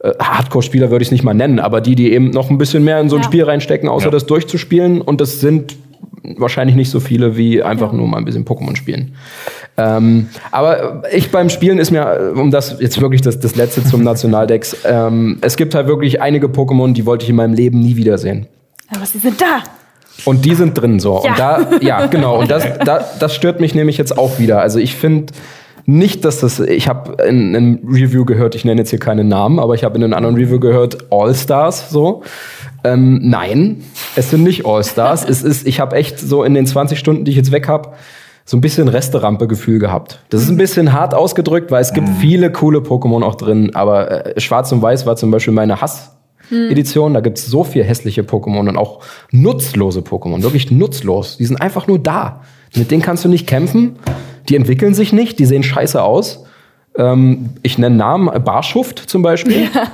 [0.00, 2.82] äh, Hardcore-Spieler würde ich es nicht mal nennen, aber die, die eben noch ein bisschen
[2.82, 3.26] mehr in so ein ja.
[3.26, 4.10] Spiel reinstecken, außer ja.
[4.10, 5.02] das durchzuspielen.
[5.02, 5.76] Und das sind
[6.36, 9.14] wahrscheinlich nicht so viele wie einfach nur mal ein bisschen Pokémon spielen.
[9.76, 14.02] Ähm, aber ich beim Spielen ist mir, um das jetzt wirklich das, das letzte zum
[14.04, 17.96] Nationaldex, ähm, es gibt halt wirklich einige Pokémon, die wollte ich in meinem Leben nie
[17.96, 18.46] wiedersehen.
[18.94, 19.62] Aber sie sind da.
[20.24, 21.22] Und die sind drin so.
[21.24, 21.30] Ja.
[21.30, 22.40] Und da, ja, genau.
[22.40, 24.60] Und das, da, das stört mich nämlich jetzt auch wieder.
[24.60, 25.32] Also ich finde
[25.84, 29.60] nicht, dass das, ich habe in einem Review gehört, ich nenne jetzt hier keine Namen,
[29.60, 32.22] aber ich habe in einem anderen Review gehört, All-Stars so.
[32.86, 33.82] Ähm, nein,
[34.14, 35.24] es sind nicht All-Stars.
[35.28, 37.92] es ist, ich habe echt so in den 20 Stunden, die ich jetzt weg habe,
[38.44, 40.20] so ein bisschen Resterampe-Gefühl gehabt.
[40.28, 42.14] Das ist ein bisschen hart ausgedrückt, weil es gibt mhm.
[42.14, 47.12] viele coole Pokémon auch drin, aber äh, Schwarz und Weiß war zum Beispiel meine Hass-Edition.
[47.12, 49.00] Da gibt's so viel hässliche Pokémon und auch
[49.32, 51.38] nutzlose Pokémon, wirklich nutzlos.
[51.38, 52.42] Die sind einfach nur da.
[52.76, 53.96] Mit denen kannst du nicht kämpfen.
[54.48, 56.44] Die entwickeln sich nicht, die sehen scheiße aus.
[56.96, 59.64] Ähm, ich nenne Namen, Barschuft zum Beispiel.
[59.74, 59.88] Ja.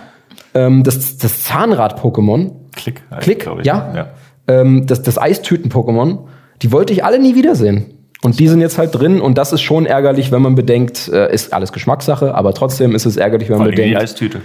[0.67, 2.62] ähm, das, das Zahnrad-Pokémon.
[2.83, 3.03] Klick.
[3.21, 3.67] Klick, ich.
[3.67, 3.93] ja.
[3.95, 4.07] ja.
[4.49, 6.19] Ähm, das, das Eistüten-Pokémon.
[6.63, 7.87] Die wollte ich alle nie wiedersehen.
[8.23, 11.33] Und die sind jetzt halt drin und das ist schon ärgerlich, wenn man bedenkt, äh,
[11.35, 14.01] ist alles Geschmackssache, aber trotzdem ist es ärgerlich, wenn Vor man allem die bedenkt.
[14.03, 14.41] Eistüte.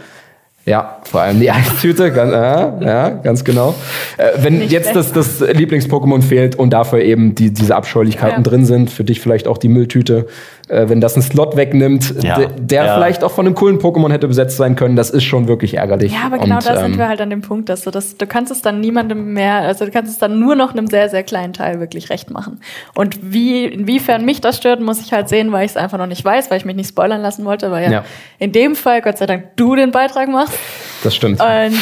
[0.65, 3.76] Ja, vor allem die Eistüte, ganz, äh, ja, ganz genau.
[4.17, 8.50] Äh, wenn Nicht jetzt das, das Lieblings-Pokémon fehlt und dafür eben die, diese Abscheulichkeiten Ja.
[8.50, 10.26] drin sind, für dich vielleicht auch die Mülltüte,
[10.67, 12.38] äh, wenn das einen Slot wegnimmt, Ja.
[12.38, 12.95] der, der Ja.
[12.95, 16.13] vielleicht auch von einem coolen Pokémon hätte besetzt sein können, das ist schon wirklich ärgerlich.
[16.13, 18.17] Ja, aber genau und, da sind ähm, wir halt an dem Punkt, dass du das,
[18.17, 21.10] du kannst es dann niemandem mehr, also du kannst es dann nur noch einem sehr,
[21.10, 22.60] sehr kleinen Teil wirklich recht machen.
[22.95, 26.08] Und wie, inwiefern mich das stört, muss ich halt sehen, weil ich es einfach noch
[26.08, 28.03] nicht weiß, weil ich mich nicht spoilern lassen wollte, weil ja, Ja.
[28.39, 30.58] in dem Fall, Gott sei Dank, du den Beitrag machst
[31.03, 31.39] Das stimmt.
[31.41, 31.73] und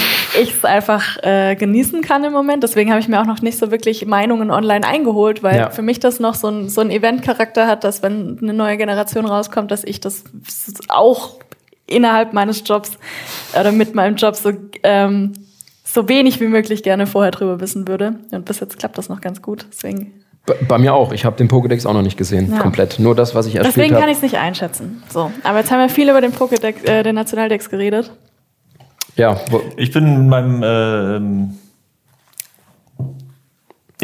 [0.41, 2.63] ich es einfach äh, genießen kann im Moment.
[2.63, 5.69] Deswegen habe ich mir auch noch nicht so wirklich Meinungen online eingeholt, weil Ja.
[5.71, 9.25] für mich das noch so ein, so ein Event-Charakter hat, dass wenn eine neue Generation
[9.25, 10.23] rauskommt, dass ich das
[10.89, 11.39] auch
[11.87, 12.91] innerhalb meines Jobs
[13.59, 14.51] oder mit meinem Job so,
[14.83, 15.33] ähm,
[15.83, 18.15] so wenig wie möglich gerne vorher drüber wissen würde.
[18.31, 19.65] Und bis jetzt klappt das noch ganz gut.
[19.71, 20.13] Deswegen,
[20.47, 21.11] Bei, bei mir auch.
[21.13, 22.59] Ich habe den Pokédex auch noch nicht gesehen, Ja.
[22.59, 22.99] komplett.
[22.99, 24.11] Nur das, was ich erspielt deswegen kann habe.
[24.11, 25.03] ich es nicht einschätzen.
[25.09, 28.11] So, aber jetzt haben wir viel über den Pokédex, äh, den Nationaldex geredet.
[29.15, 30.61] Ja, wo, Ich bin mit meinem.
[30.63, 31.57] ähm,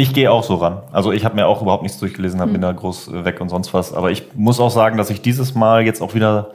[0.02, 0.80] ich gehe auch so ran.
[0.92, 3.50] Also ich habe mir auch überhaupt nichts durchgelesen, habe bin da groß äh, weg und
[3.50, 3.94] sonst was.
[3.94, 6.52] Aber ich muss auch sagen, dass ich dieses Mal jetzt auch wieder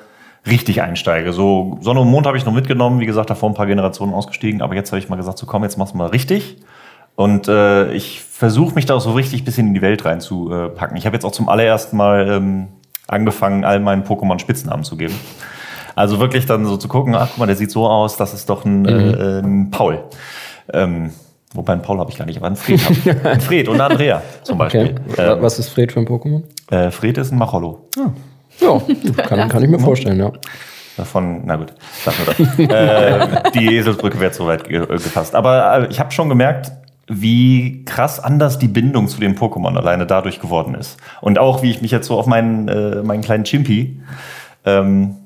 [0.47, 1.33] richtig einsteige.
[1.33, 3.01] So Sonne und Mond habe ich noch mitgenommen.
[3.01, 4.63] Wie gesagt, davor ein paar Generationen ausgestiegen.
[4.63, 6.59] Aber jetzt habe ich mal gesagt, so komm, jetzt mach's mal richtig.
[7.15, 10.97] Und äh, ich versuche mich da auch so richtig bisschen in die Welt reinzupacken.
[10.97, 12.69] Ich habe jetzt auch zum allerersten Mal ähm,
[13.07, 15.15] angefangen, all meinen Pokémon Spitznamen zu geben.
[15.95, 18.51] Also wirklich dann so zu gucken, ach guck mal, der sieht so aus, das ist
[18.51, 20.05] doch ein, äh, ein Paul.
[20.73, 21.13] Ähm,
[21.57, 23.25] wobei einen Paul habe ich gar nicht, aber einen Fred habe ich.
[23.25, 24.95] Ein Fred und eine Andrea zum okay.
[24.95, 25.25] Beispiel.
[25.25, 26.43] Ähm, Was ist Fred für ein Pokémon?
[26.71, 27.89] äh, Fred ist ein Macholo.
[28.61, 28.81] Ja,
[29.23, 30.33] kann, kann ich mir vorstellen, ja.
[30.97, 31.75] Davon, na gut,
[32.07, 33.45] lassen wir das.
[33.47, 35.35] äh, die Eselsbrücke wird so weit ge äh, gefasst.
[35.35, 36.73] Aber äh, ich habe schon gemerkt,
[37.07, 40.99] wie krass anders die Bindung zu den Pokémon alleine dadurch geworden ist.
[41.21, 44.01] Und auch, wie ich mich jetzt so auf meinen, äh, meinen kleinen Chimpi
[44.65, 45.17] ähm,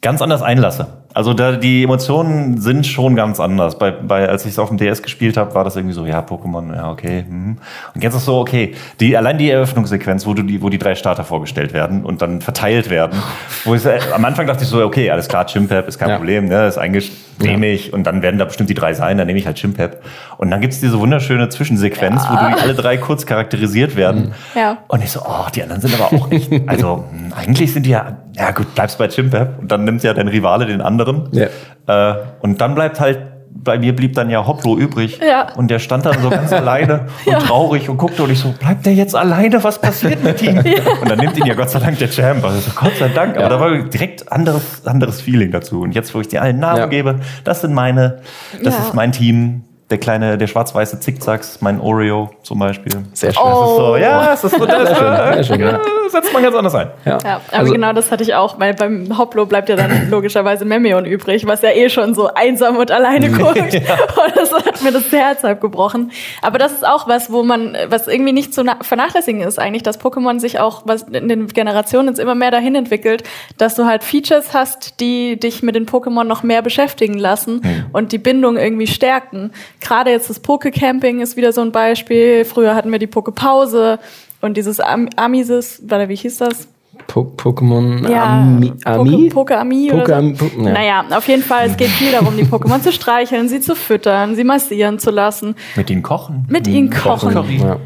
[0.00, 0.86] ganz anders einlasse.
[1.14, 3.78] Also da, die Emotionen sind schon ganz anders.
[3.78, 6.20] Bei, bei, als ich es auf dem DS gespielt habe, war das irgendwie so, ja,
[6.20, 7.24] Pokémon, ja, okay.
[7.28, 7.56] Mhm.
[7.94, 10.94] Und jetzt ist so, okay, die, allein die Eröffnungssequenz, wo, du die, wo die drei
[10.94, 13.18] Starter vorgestellt werden und dann verteilt werden,
[13.64, 16.16] wo ich, äh, am Anfang dachte ich so, okay, alles klar, Chimpep ist kein Ja.
[16.16, 19.26] Problem, ne, ist eigentlich, nehme ich und dann werden da bestimmt die drei sein, dann
[19.26, 20.02] nehme ich halt Chimpep.
[20.36, 24.34] Und dann gibt's diese wunderschöne Zwischensequenz, wo die alle drei kurz charakterisiert werden.
[24.54, 24.78] Ja.
[24.88, 26.48] Und ich so, oh, die anderen sind aber auch nicht.
[26.68, 30.12] Also, hm, eigentlich sind die ja, ja gut, bleibst bei Chimpep und dann nimmt ja
[30.12, 30.97] dein Rivale den anderen.
[31.32, 31.46] Ja.
[31.86, 33.18] Äh, und dann bleibt halt,
[33.60, 35.18] bei mir blieb dann ja Hoplo übrig.
[35.26, 35.48] Ja.
[35.56, 38.86] Und der stand dann so ganz alleine und traurig und guckte und ich so, bleibt
[38.86, 39.62] der jetzt alleine?
[39.64, 40.58] Was passiert mit ihm?
[41.00, 42.44] Und dann nimmt ihn ja Gott sei Dank der Champ.
[42.44, 43.34] Also so, Gott sei Dank.
[43.36, 43.48] Aber Ja.
[43.48, 45.80] da war direkt anderes, anderes Feeling dazu.
[45.80, 46.86] Und jetzt, wo ich dir allen Namen Ja.
[46.86, 48.18] gebe, das sind meine,
[48.62, 48.80] das Ja.
[48.84, 49.64] ist mein Team.
[49.90, 52.92] Der kleine, der schwarz-weiße Zickzacks, mein Oreo zum Beispiel.
[53.14, 53.42] Sehr schön.
[53.42, 53.96] Das ist so, Oh.
[53.96, 55.80] ja, es ist so, das, Sehr schön, sehr schön, ja.
[56.12, 56.90] Setzt man ganz anders ein.
[57.04, 60.08] Ja, Ja, aber also, genau das hatte ich auch, weil beim Hoplo bleibt ja dann
[60.10, 63.58] logischerweise Memeon übrig, was ja eh schon so einsam und alleine guckt.
[63.58, 66.10] Und das hat mir das Herz halb gebrochen.
[66.42, 69.82] Aber das ist auch was, wo man, was irgendwie nicht zu na- vernachlässigen ist eigentlich,
[69.82, 73.22] dass Pokémon sich auch was in den Generationen jetzt immer mehr dahin entwickelt,
[73.58, 78.12] dass du halt Features hast, die dich mit den Pokémon noch mehr beschäftigen lassen und
[78.12, 79.52] die Bindung irgendwie stärken.
[79.80, 82.44] Gerade jetzt das Pokecamping ist wieder so ein Beispiel.
[82.44, 83.98] Früher hatten wir die Pokepause
[84.40, 86.68] und dieses Am Amisis, warte, wie hieß das?
[87.06, 88.72] Po Pokémon Ja, Ami?
[88.84, 89.10] Ami?
[89.30, 90.46] Poke, Poke-Ami Poke oder Ami- so.
[90.46, 90.72] Po- ja.
[90.72, 94.34] Naja, auf jeden Fall, es geht viel darum, die Pokémon zu streicheln, sie zu füttern,
[94.34, 96.44] sie massieren zu lassen, Mit ihnen kochen.
[96.48, 97.58] mit ihnen kochen, Curry.
[97.58, 97.76] Ja.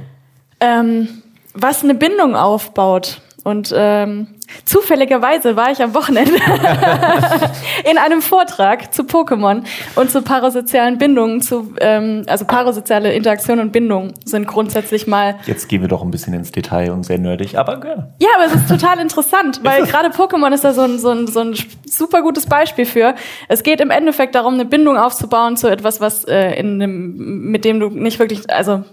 [0.61, 1.09] ähm,
[1.55, 3.21] was eine Bindung aufbaut.
[3.45, 4.29] Und ähm,
[4.65, 6.35] zufälligerweise war ich am Wochenende
[7.91, 9.65] in einem Vortrag zu Pokémon
[9.97, 15.69] und zu parasozialen Bindungen, zu ähm, also parasoziale Interaktion und Bindung sind grundsätzlich mal Jetzt
[15.69, 18.15] gehen wir doch ein bisschen ins Detail und sehr nerdig, aber gerne.
[18.21, 21.27] Ja, aber es ist total interessant, weil gerade Pokémon ist da so ein, so, ein,
[21.27, 23.17] so ein super gutes Beispiel für.
[23.49, 27.65] Es geht im Endeffekt darum, eine Bindung aufzubauen zu etwas, was äh, in einem, mit
[27.65, 28.85] dem du nicht wirklich, also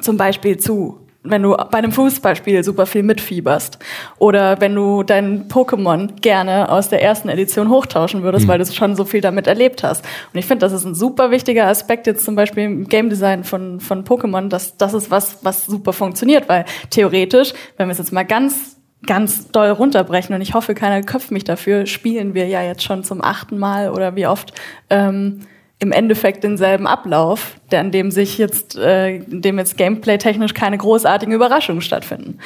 [0.00, 3.78] zum Beispiel zu wenn du bei einem Fußballspiel super viel mitfieberst
[4.18, 8.94] oder wenn du deinen Pokémon gerne aus der ersten Edition hochtauschen würdest, weil du schon
[8.94, 10.04] so viel damit erlebt hast.
[10.32, 13.44] Und ich finde, das ist ein super wichtiger Aspekt jetzt zum Beispiel im Game Design
[13.44, 17.98] von, von Pokémon, dass das ist was, was super funktioniert, weil theoretisch, wenn wir es
[17.98, 18.76] jetzt mal ganz
[19.06, 23.04] ganz doll runterbrechen und ich hoffe, keiner köpft mich dafür, spielen wir ja jetzt schon
[23.04, 24.52] zum achten Mal oder wie oft
[24.90, 25.42] ähm,
[25.80, 30.76] im Endeffekt denselben Ablauf, der an dem sich jetzt, äh, in dem jetzt gameplay-technisch keine
[30.78, 32.38] großartigen Überraschungen stattfinden.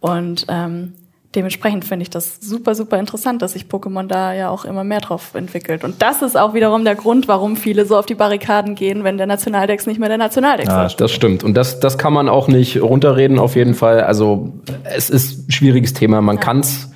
[0.00, 0.94] Und ähm,
[1.34, 5.00] dementsprechend finde ich das super, super interessant, dass sich Pokémon da ja auch immer mehr
[5.00, 5.84] drauf entwickelt.
[5.84, 9.18] Und das ist auch wiederum der Grund, warum viele so auf die Barrikaden gehen, wenn
[9.18, 10.96] der Nationaldex nicht mehr der Nationaldex ja, ist.
[10.96, 11.44] Das stimmt.
[11.44, 14.00] Und das, das kann man auch nicht runterreden, auf jeden Fall.
[14.00, 16.22] Also es ist ein schwieriges Thema.
[16.22, 16.42] Man ja.
[16.42, 16.90] kann es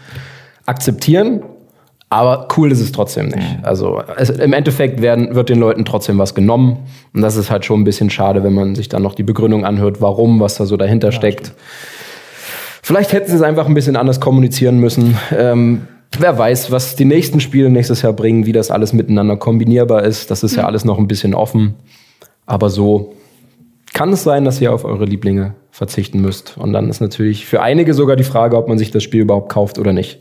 [0.65, 1.43] akzeptieren,
[2.13, 3.39] aber cool ist es trotzdem nicht.
[3.39, 3.65] Mhm.
[3.65, 6.77] Also es, im Endeffekt werden, wird den Leuten trotzdem was genommen.
[7.15, 9.65] Und das ist halt schon ein bisschen schade, wenn man sich dann noch die Begründung
[9.65, 11.47] anhört, warum, was da so dahinter ja, steckt.
[11.47, 11.59] Stimmt.
[12.83, 15.17] Vielleicht hätten sie es einfach ein bisschen anders kommunizieren müssen.
[15.35, 20.03] Ähm, wer weiß, was die nächsten Spiele nächstes Jahr bringen, wie das alles miteinander kombinierbar
[20.03, 20.31] ist.
[20.31, 20.59] Das ist mhm.
[20.59, 21.77] ja alles noch ein bisschen offen.
[22.45, 23.15] Aber so
[23.95, 26.59] kann es sein, dass ihr auf eure Lieblinge verzichten müsst.
[26.59, 29.51] Und dann ist natürlich für einige sogar die Frage, ob man sich das Spiel überhaupt
[29.51, 30.21] kauft oder nicht.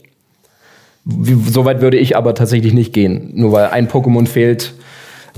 [1.03, 3.31] Wie, Soweit würde ich aber tatsächlich nicht gehen.
[3.33, 4.73] Nur weil ein Pokémon fehlt,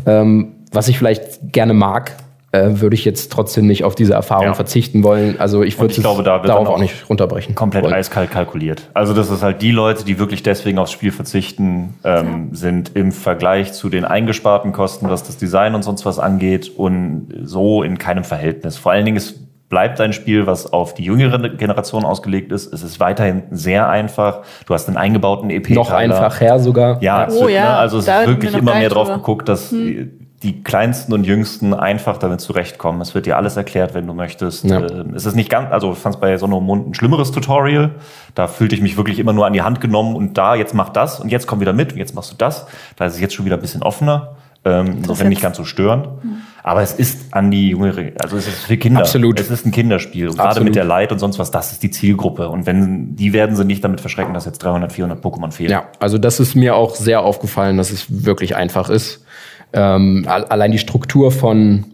[0.06, 2.16] ähm, was ich vielleicht gerne mag,
[2.54, 4.54] äh, würde ich jetzt trotzdem nicht auf diese Erfahrung ja.
[4.54, 5.40] verzichten wollen.
[5.40, 7.56] Also ich würde da darauf auch, auch nicht runterbrechen.
[7.56, 7.94] Komplett wollen.
[7.94, 8.90] eiskalt kalkuliert.
[8.94, 12.56] Also das ist halt die Leute, die wirklich deswegen aufs Spiel verzichten, ähm, ja.
[12.56, 17.30] sind im Vergleich zu den eingesparten Kosten, was das Design und sonst was angeht, und
[17.44, 18.78] so in keinem Verhältnis.
[18.78, 19.40] Vor allen Dingen es
[19.74, 22.72] bleibt ein Spiel, was auf die jüngere Generation ausgelegt ist.
[22.72, 24.42] Es ist weiterhin sehr einfach.
[24.68, 25.72] Du hast einen eingebauten EP.
[25.72, 27.02] Noch einfacher sogar.
[27.02, 27.64] Ja, oh, ja.
[27.64, 27.70] Ne?
[27.78, 32.18] also es ist wirklich immer mehr drauf geguckt, dass hm die Kleinsten und Jüngsten einfach
[32.18, 33.00] damit zurechtkommen.
[33.00, 34.66] Es wird dir alles erklärt, wenn du möchtest.
[34.66, 34.86] Ja.
[34.86, 37.92] Ähm, es ist nicht ganz, also ich fand es bei Sonomund ein schlimmeres Tutorial.
[38.36, 40.90] Da fühlte ich mich wirklich immer nur an die Hand genommen und da, jetzt mach
[40.90, 42.68] das und jetzt komm wieder mit und jetzt machst du das.
[42.98, 44.36] Da ist es jetzt schon wieder ein bisschen offener.
[44.66, 46.24] Ähm, insofern nicht ganz so störend.
[46.24, 46.38] Mhm.
[46.64, 49.02] Aber es ist an die jüngere, also es ist für Kinder.
[49.02, 49.38] Absolut.
[49.38, 50.30] Es ist ein Kinderspiel.
[50.30, 52.48] Und gerade mit der Light und sonst was, das ist die Zielgruppe.
[52.48, 55.72] Und wenn, die werden sie nicht damit verschrecken, dass jetzt 300, 400 Pokémon fehlen.
[55.72, 59.26] Ja, also das ist mir auch sehr aufgefallen, dass es wirklich einfach ist.
[59.74, 61.86] Ähm, allein die Struktur von,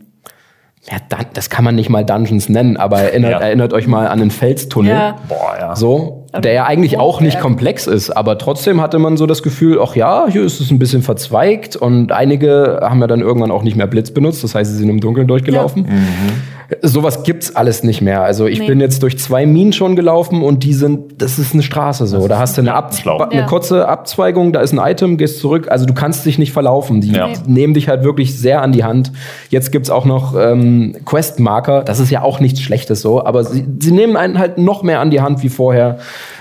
[0.83, 0.97] ja,
[1.33, 3.39] das kann man nicht mal Dungeons nennen, aber erinnert, ja.
[3.39, 4.91] erinnert euch mal an den Felstunnel.
[4.91, 5.19] Ja.
[5.27, 5.75] Boah, ja.
[5.75, 9.79] So, der ja eigentlich auch nicht komplex ist, aber trotzdem hatte man so das Gefühl,
[9.81, 13.63] ach ja, hier ist es ein bisschen verzweigt und einige haben ja dann irgendwann auch
[13.63, 15.85] nicht mehr Blitz benutzt, das heißt, sie sind im Dunkeln durchgelaufen.
[15.85, 15.93] Ja.
[15.93, 16.58] Mhm.
[16.81, 18.21] Sowas gibt's alles nicht mehr.
[18.21, 18.67] Also ich nee.
[18.67, 22.27] bin jetzt durch zwei Minen schon gelaufen und die sind, das ist eine Straße so.
[22.27, 25.67] Da hast du eine, Abzwe eine kurze Abzweigung, da ist ein Item, gehst zurück.
[25.71, 27.01] Also du kannst dich nicht verlaufen.
[27.01, 27.29] Die ja.
[27.47, 29.11] nehmen dich halt wirklich sehr an die Hand.
[29.49, 31.83] Jetzt gibt's auch noch ähm, Quest-Marker.
[31.83, 34.99] Das ist ja auch nichts Schlechtes so, aber sie, sie nehmen einen halt noch mehr
[34.99, 35.97] an die Hand wie vorher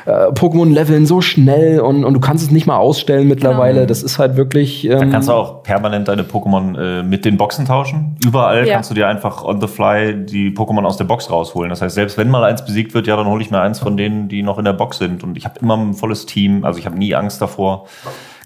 [0.09, 3.81] äh, Pokémon leveln so schnell und, und du kannst es nicht mal ausstellen mittlerweile.
[3.81, 3.87] Genau.
[3.87, 4.89] Das ist halt wirklich.
[4.89, 8.17] Ähm, da kannst du auch permanent deine Pokémon äh, mit den Boxen tauschen.
[8.25, 8.75] Überall ja.
[8.75, 11.71] kannst du dir einfach on the fly die Pokémon aus der Box rausholen.
[11.71, 13.97] Das heißt, selbst wenn mal eins besiegt wird, ja, dann hole ich mir eins von
[13.97, 15.25] denen, die noch in der Box sind.
[15.25, 16.65] Und ich habe immer ein volles Team.
[16.65, 17.87] Also ich habe nie Angst davor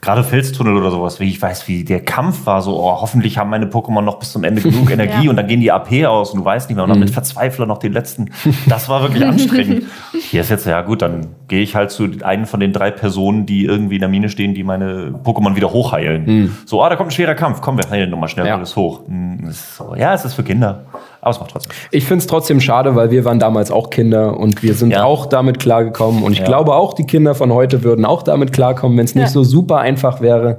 [0.03, 3.51] gerade Felstunnel oder sowas, wie ich weiß, wie der Kampf war, so, oh, hoffentlich haben
[3.51, 5.31] meine Pokémon noch bis zum Ende genug Energie ja.
[5.31, 7.05] und dann gehen die AP aus und du weißt nicht mehr und dann mhm.
[7.05, 8.31] mit Verzweifler noch den letzten.
[8.67, 9.85] Das war wirklich anstrengend.
[10.13, 13.47] Hier ist jetzt, ja gut, dann gehe ich halt zu einen von den drei Personen,
[13.47, 16.25] die irgendwie in der Mine stehen, die meine Pokémon wieder hochheilen.
[16.27, 16.57] Mhm.
[16.67, 18.57] So, ah, da kommt ein schwerer Kampf, komm, wir heilen nochmal schnell ja.
[18.57, 19.07] alles hoch.
[19.07, 20.87] Hm, so, ja, es ist für Kinder.
[21.23, 21.73] Aber es macht trotzdem.
[21.93, 25.05] Ich finde es trotzdem schade, weil wir waren damals auch Kinder und wir sind ja.
[25.05, 26.25] auch damit klargekommen.
[26.25, 26.45] Und ich ja.
[26.45, 29.31] glaube auch, die Kinder von heute würden auch damit klarkommen, wenn es nicht ja.
[29.31, 30.59] so super einfach wäre.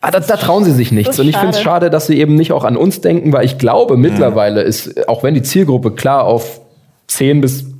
[0.00, 1.20] Ah, da, da, trauen sie sich nichts.
[1.20, 3.56] Und ich finde es schade, dass sie eben nicht auch an uns denken, weil ich
[3.56, 6.60] glaube, mittlerweile ist, auch wenn die Zielgruppe klar auf
[7.06, 7.73] 10 bis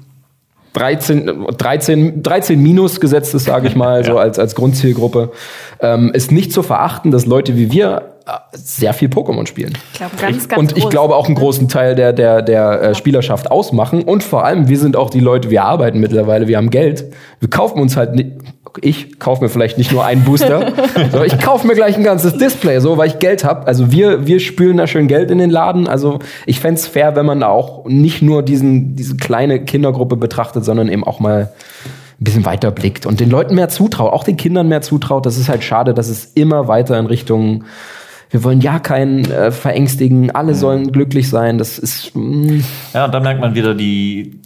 [0.75, 4.05] 13, 13, 13 minus gesetzt ist, sage ich mal, ja.
[4.05, 5.33] so als, als Grundzielgruppe,
[5.81, 8.15] ähm, ist nicht zu verachten, dass Leute wie wir
[8.53, 9.77] sehr viel Pokémon spielen.
[9.93, 12.95] Ich glaube, ganz, ganz Und ich glaube auch einen großen Teil der, der, der äh,
[12.95, 14.03] Spielerschaft ausmachen.
[14.03, 17.13] Und vor allem, wir sind auch die Leute, wir arbeiten mittlerweile, wir haben Geld.
[17.41, 18.33] Wir kaufen uns halt nicht,
[18.81, 22.37] ich kaufe mir vielleicht nicht nur einen Booster, sondern ich kaufe mir gleich ein ganzes
[22.37, 23.67] Display, so, weil ich Geld habe.
[23.67, 25.87] Also wir, wir spülen da schön Geld in den Laden.
[25.87, 30.65] Also ich fände es fair, wenn man auch nicht nur diesen, diese kleine Kindergruppe betrachtet,
[30.65, 31.53] sondern eben auch mal
[32.21, 35.27] ein bisschen weiter blickt und den Leuten mehr zutraut, auch den Kindern mehr zutraut.
[35.27, 37.65] Das ist halt schade, dass es immer weiter in Richtung
[38.31, 41.57] wir wollen ja keinen äh, verängstigen, alle sollen glücklich sein.
[41.57, 42.17] Das ist.
[42.17, 42.23] Mh.
[42.23, 42.65] Mm.
[42.93, 44.41] Ja, und da merkt man wieder die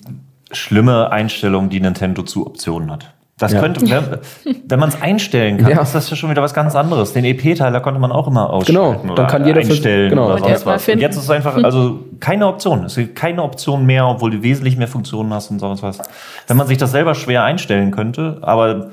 [0.52, 3.14] schlimme Einstellung, die Nintendo zu Optionen hat.
[3.38, 3.60] Das ja.
[3.60, 4.18] könnte, wenn,
[4.66, 5.80] wenn man es einstellen kann, ja.
[5.80, 7.12] ist das ja schon wieder was ganz anderes.
[7.12, 10.26] Den EP-Teiler konnte man auch immer ausschalten genau, dann kann jeder einstellen genau.
[10.26, 10.88] oder sonst was.
[10.88, 12.84] Und jetzt ist es einfach, also keine Option.
[12.84, 16.00] Es gibt keine Option mehr, obwohl du wesentlich mehr Funktionen hast und sonst was.
[16.48, 18.90] Wenn man sich das selber schwer einstellen könnte, aber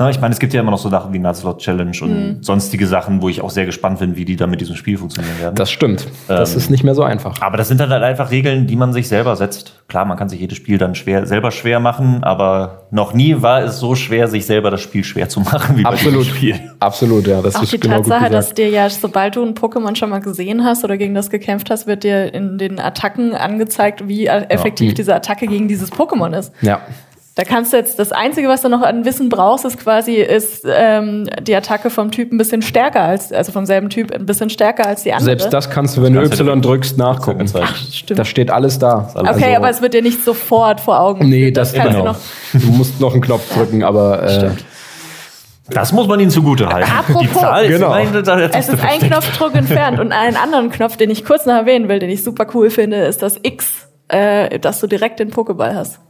[0.00, 2.42] na, ich meine, es gibt ja immer noch so Sachen wie Nuzlocke Challenge und mhm.
[2.42, 5.40] sonstige Sachen, wo ich auch sehr gespannt bin, wie die dann mit diesem Spiel funktionieren
[5.40, 5.56] werden.
[5.56, 6.06] Das stimmt.
[6.28, 7.42] Das ähm, ist nicht mehr so einfach.
[7.42, 9.74] Aber das sind dann halt einfach Regeln, die man sich selber setzt.
[9.88, 13.62] Klar, man kann sich jedes Spiel dann schwer, selber schwer machen, aber noch nie war
[13.62, 16.14] es so schwer, sich selber das Spiel schwer zu machen wie Absolut.
[16.14, 16.60] bei diesem Spiel.
[16.78, 17.42] Absolut, ja.
[17.42, 20.20] Das auch ist die genau Tatsache, dass dir ja, sobald du ein Pokémon schon mal
[20.20, 24.90] gesehen hast oder gegen das gekämpft hast, wird dir in den Attacken angezeigt, wie effektiv
[24.90, 24.94] ja.
[24.94, 26.52] diese Attacke gegen dieses Pokémon ist.
[26.60, 26.82] Ja
[27.38, 30.66] Da kannst du jetzt, das Einzige, was du noch an Wissen brauchst, ist quasi, ist
[30.68, 34.50] ähm, die Attacke vom Typ ein bisschen stärker als, also vom selben Typ ein bisschen
[34.50, 35.26] stärker als die andere.
[35.26, 37.48] Selbst das kannst du, wenn du Y drückst, nachgucken.
[37.54, 38.18] Ach, stimmt.
[38.18, 39.08] Da steht alles da.
[39.14, 41.28] Okay, Also- aber es wird dir nicht sofort vor Augen.
[41.28, 42.06] Nee, das, kannst genau.
[42.06, 42.18] du noch.
[42.54, 44.50] Du musst noch einen Knopf drücken, aber äh,
[45.70, 46.90] Das muss man ihnen zugute halten.
[46.90, 47.22] Apropos.
[47.22, 47.90] Die Zahl ist Genau.
[47.90, 51.46] meine, da- das Es ist ein Knopfdruck entfernt und einen anderen Knopf, den ich kurz
[51.46, 55.20] noch erwähnen will, den ich super cool finde, ist das X, äh, dass du direkt
[55.20, 56.00] den Pokéball hast.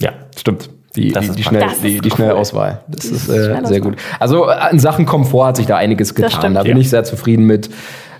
[0.00, 0.12] Ja.
[0.36, 0.70] stimmt.
[0.96, 2.16] Die, Das die, die, schnell, Das ist die, die cool.
[2.16, 2.80] Schnellauswahl.
[2.88, 3.94] Das Die ist äh, sehr gut.
[4.18, 6.30] Also äh, in Sachen Komfort hat sich da einiges getan.
[6.32, 6.56] stimmt.
[6.56, 6.80] Da bin Ja.
[6.80, 7.70] ich sehr zufrieden mit.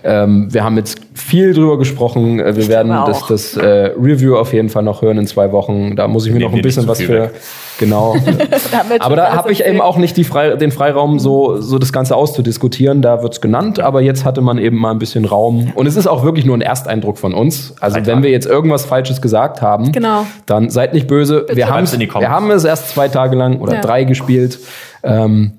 [0.03, 2.39] Ähm, wir haben jetzt viel drüber gesprochen.
[2.39, 5.51] Äh, Wir werden glaube das, das äh, Review auf jeden Fall noch hören in zwei
[5.51, 5.95] Wochen.
[5.95, 7.23] Da muss ich mir Nehmen noch ein bisschen was für.
[7.23, 7.31] weg.
[7.79, 8.15] Genau.
[8.99, 12.15] Aber da habe ich eben auch nicht die Frei, den Freiraum, so, so das Ganze
[12.15, 13.01] auszudiskutieren.
[13.01, 15.71] Da wird's genannt, aber jetzt hatte man eben mal ein bisschen Raum.
[15.75, 17.73] Und es ist auch wirklich nur ein Ersteindruck von uns.
[17.79, 20.25] Also wenn wir jetzt irgendwas Falsches gesagt haben, Genau.
[20.45, 21.45] dann seid nicht böse.
[21.49, 23.81] Wir, wir haben es erst zwei Tage lang oder Ja.
[23.81, 24.59] drei gespielt.
[25.03, 25.53] Ähm,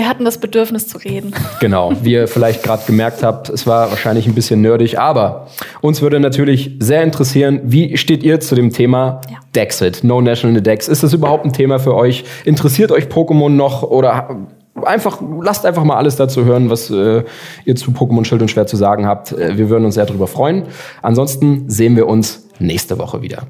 [0.00, 1.34] Wir hatten das Bedürfnis zu reden.
[1.60, 5.48] Genau, wie ihr vielleicht gerade gemerkt habt, es war wahrscheinlich ein bisschen nerdig, aber
[5.82, 9.36] uns würde natürlich sehr interessieren, wie steht ihr zu dem Thema Ja.
[9.54, 10.88] Dexit, No National Dex?
[10.88, 12.24] Ist das überhaupt ein Thema für euch?
[12.46, 14.38] Interessiert euch Pokémon noch oder
[14.84, 17.22] einfach lasst einfach mal alles dazu hören, was äh,
[17.66, 19.32] ihr zu Pokémon Schild und Schwert zu sagen habt.
[19.32, 20.62] Äh, wir würden uns sehr darüber freuen.
[21.02, 23.42] Ansonsten sehen wir uns nächste Woche wieder.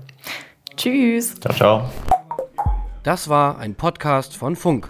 [0.76, 1.38] Tschüss.
[1.38, 1.82] Ciao, ciao.
[3.05, 4.88] Das war ein Podcast von Funk.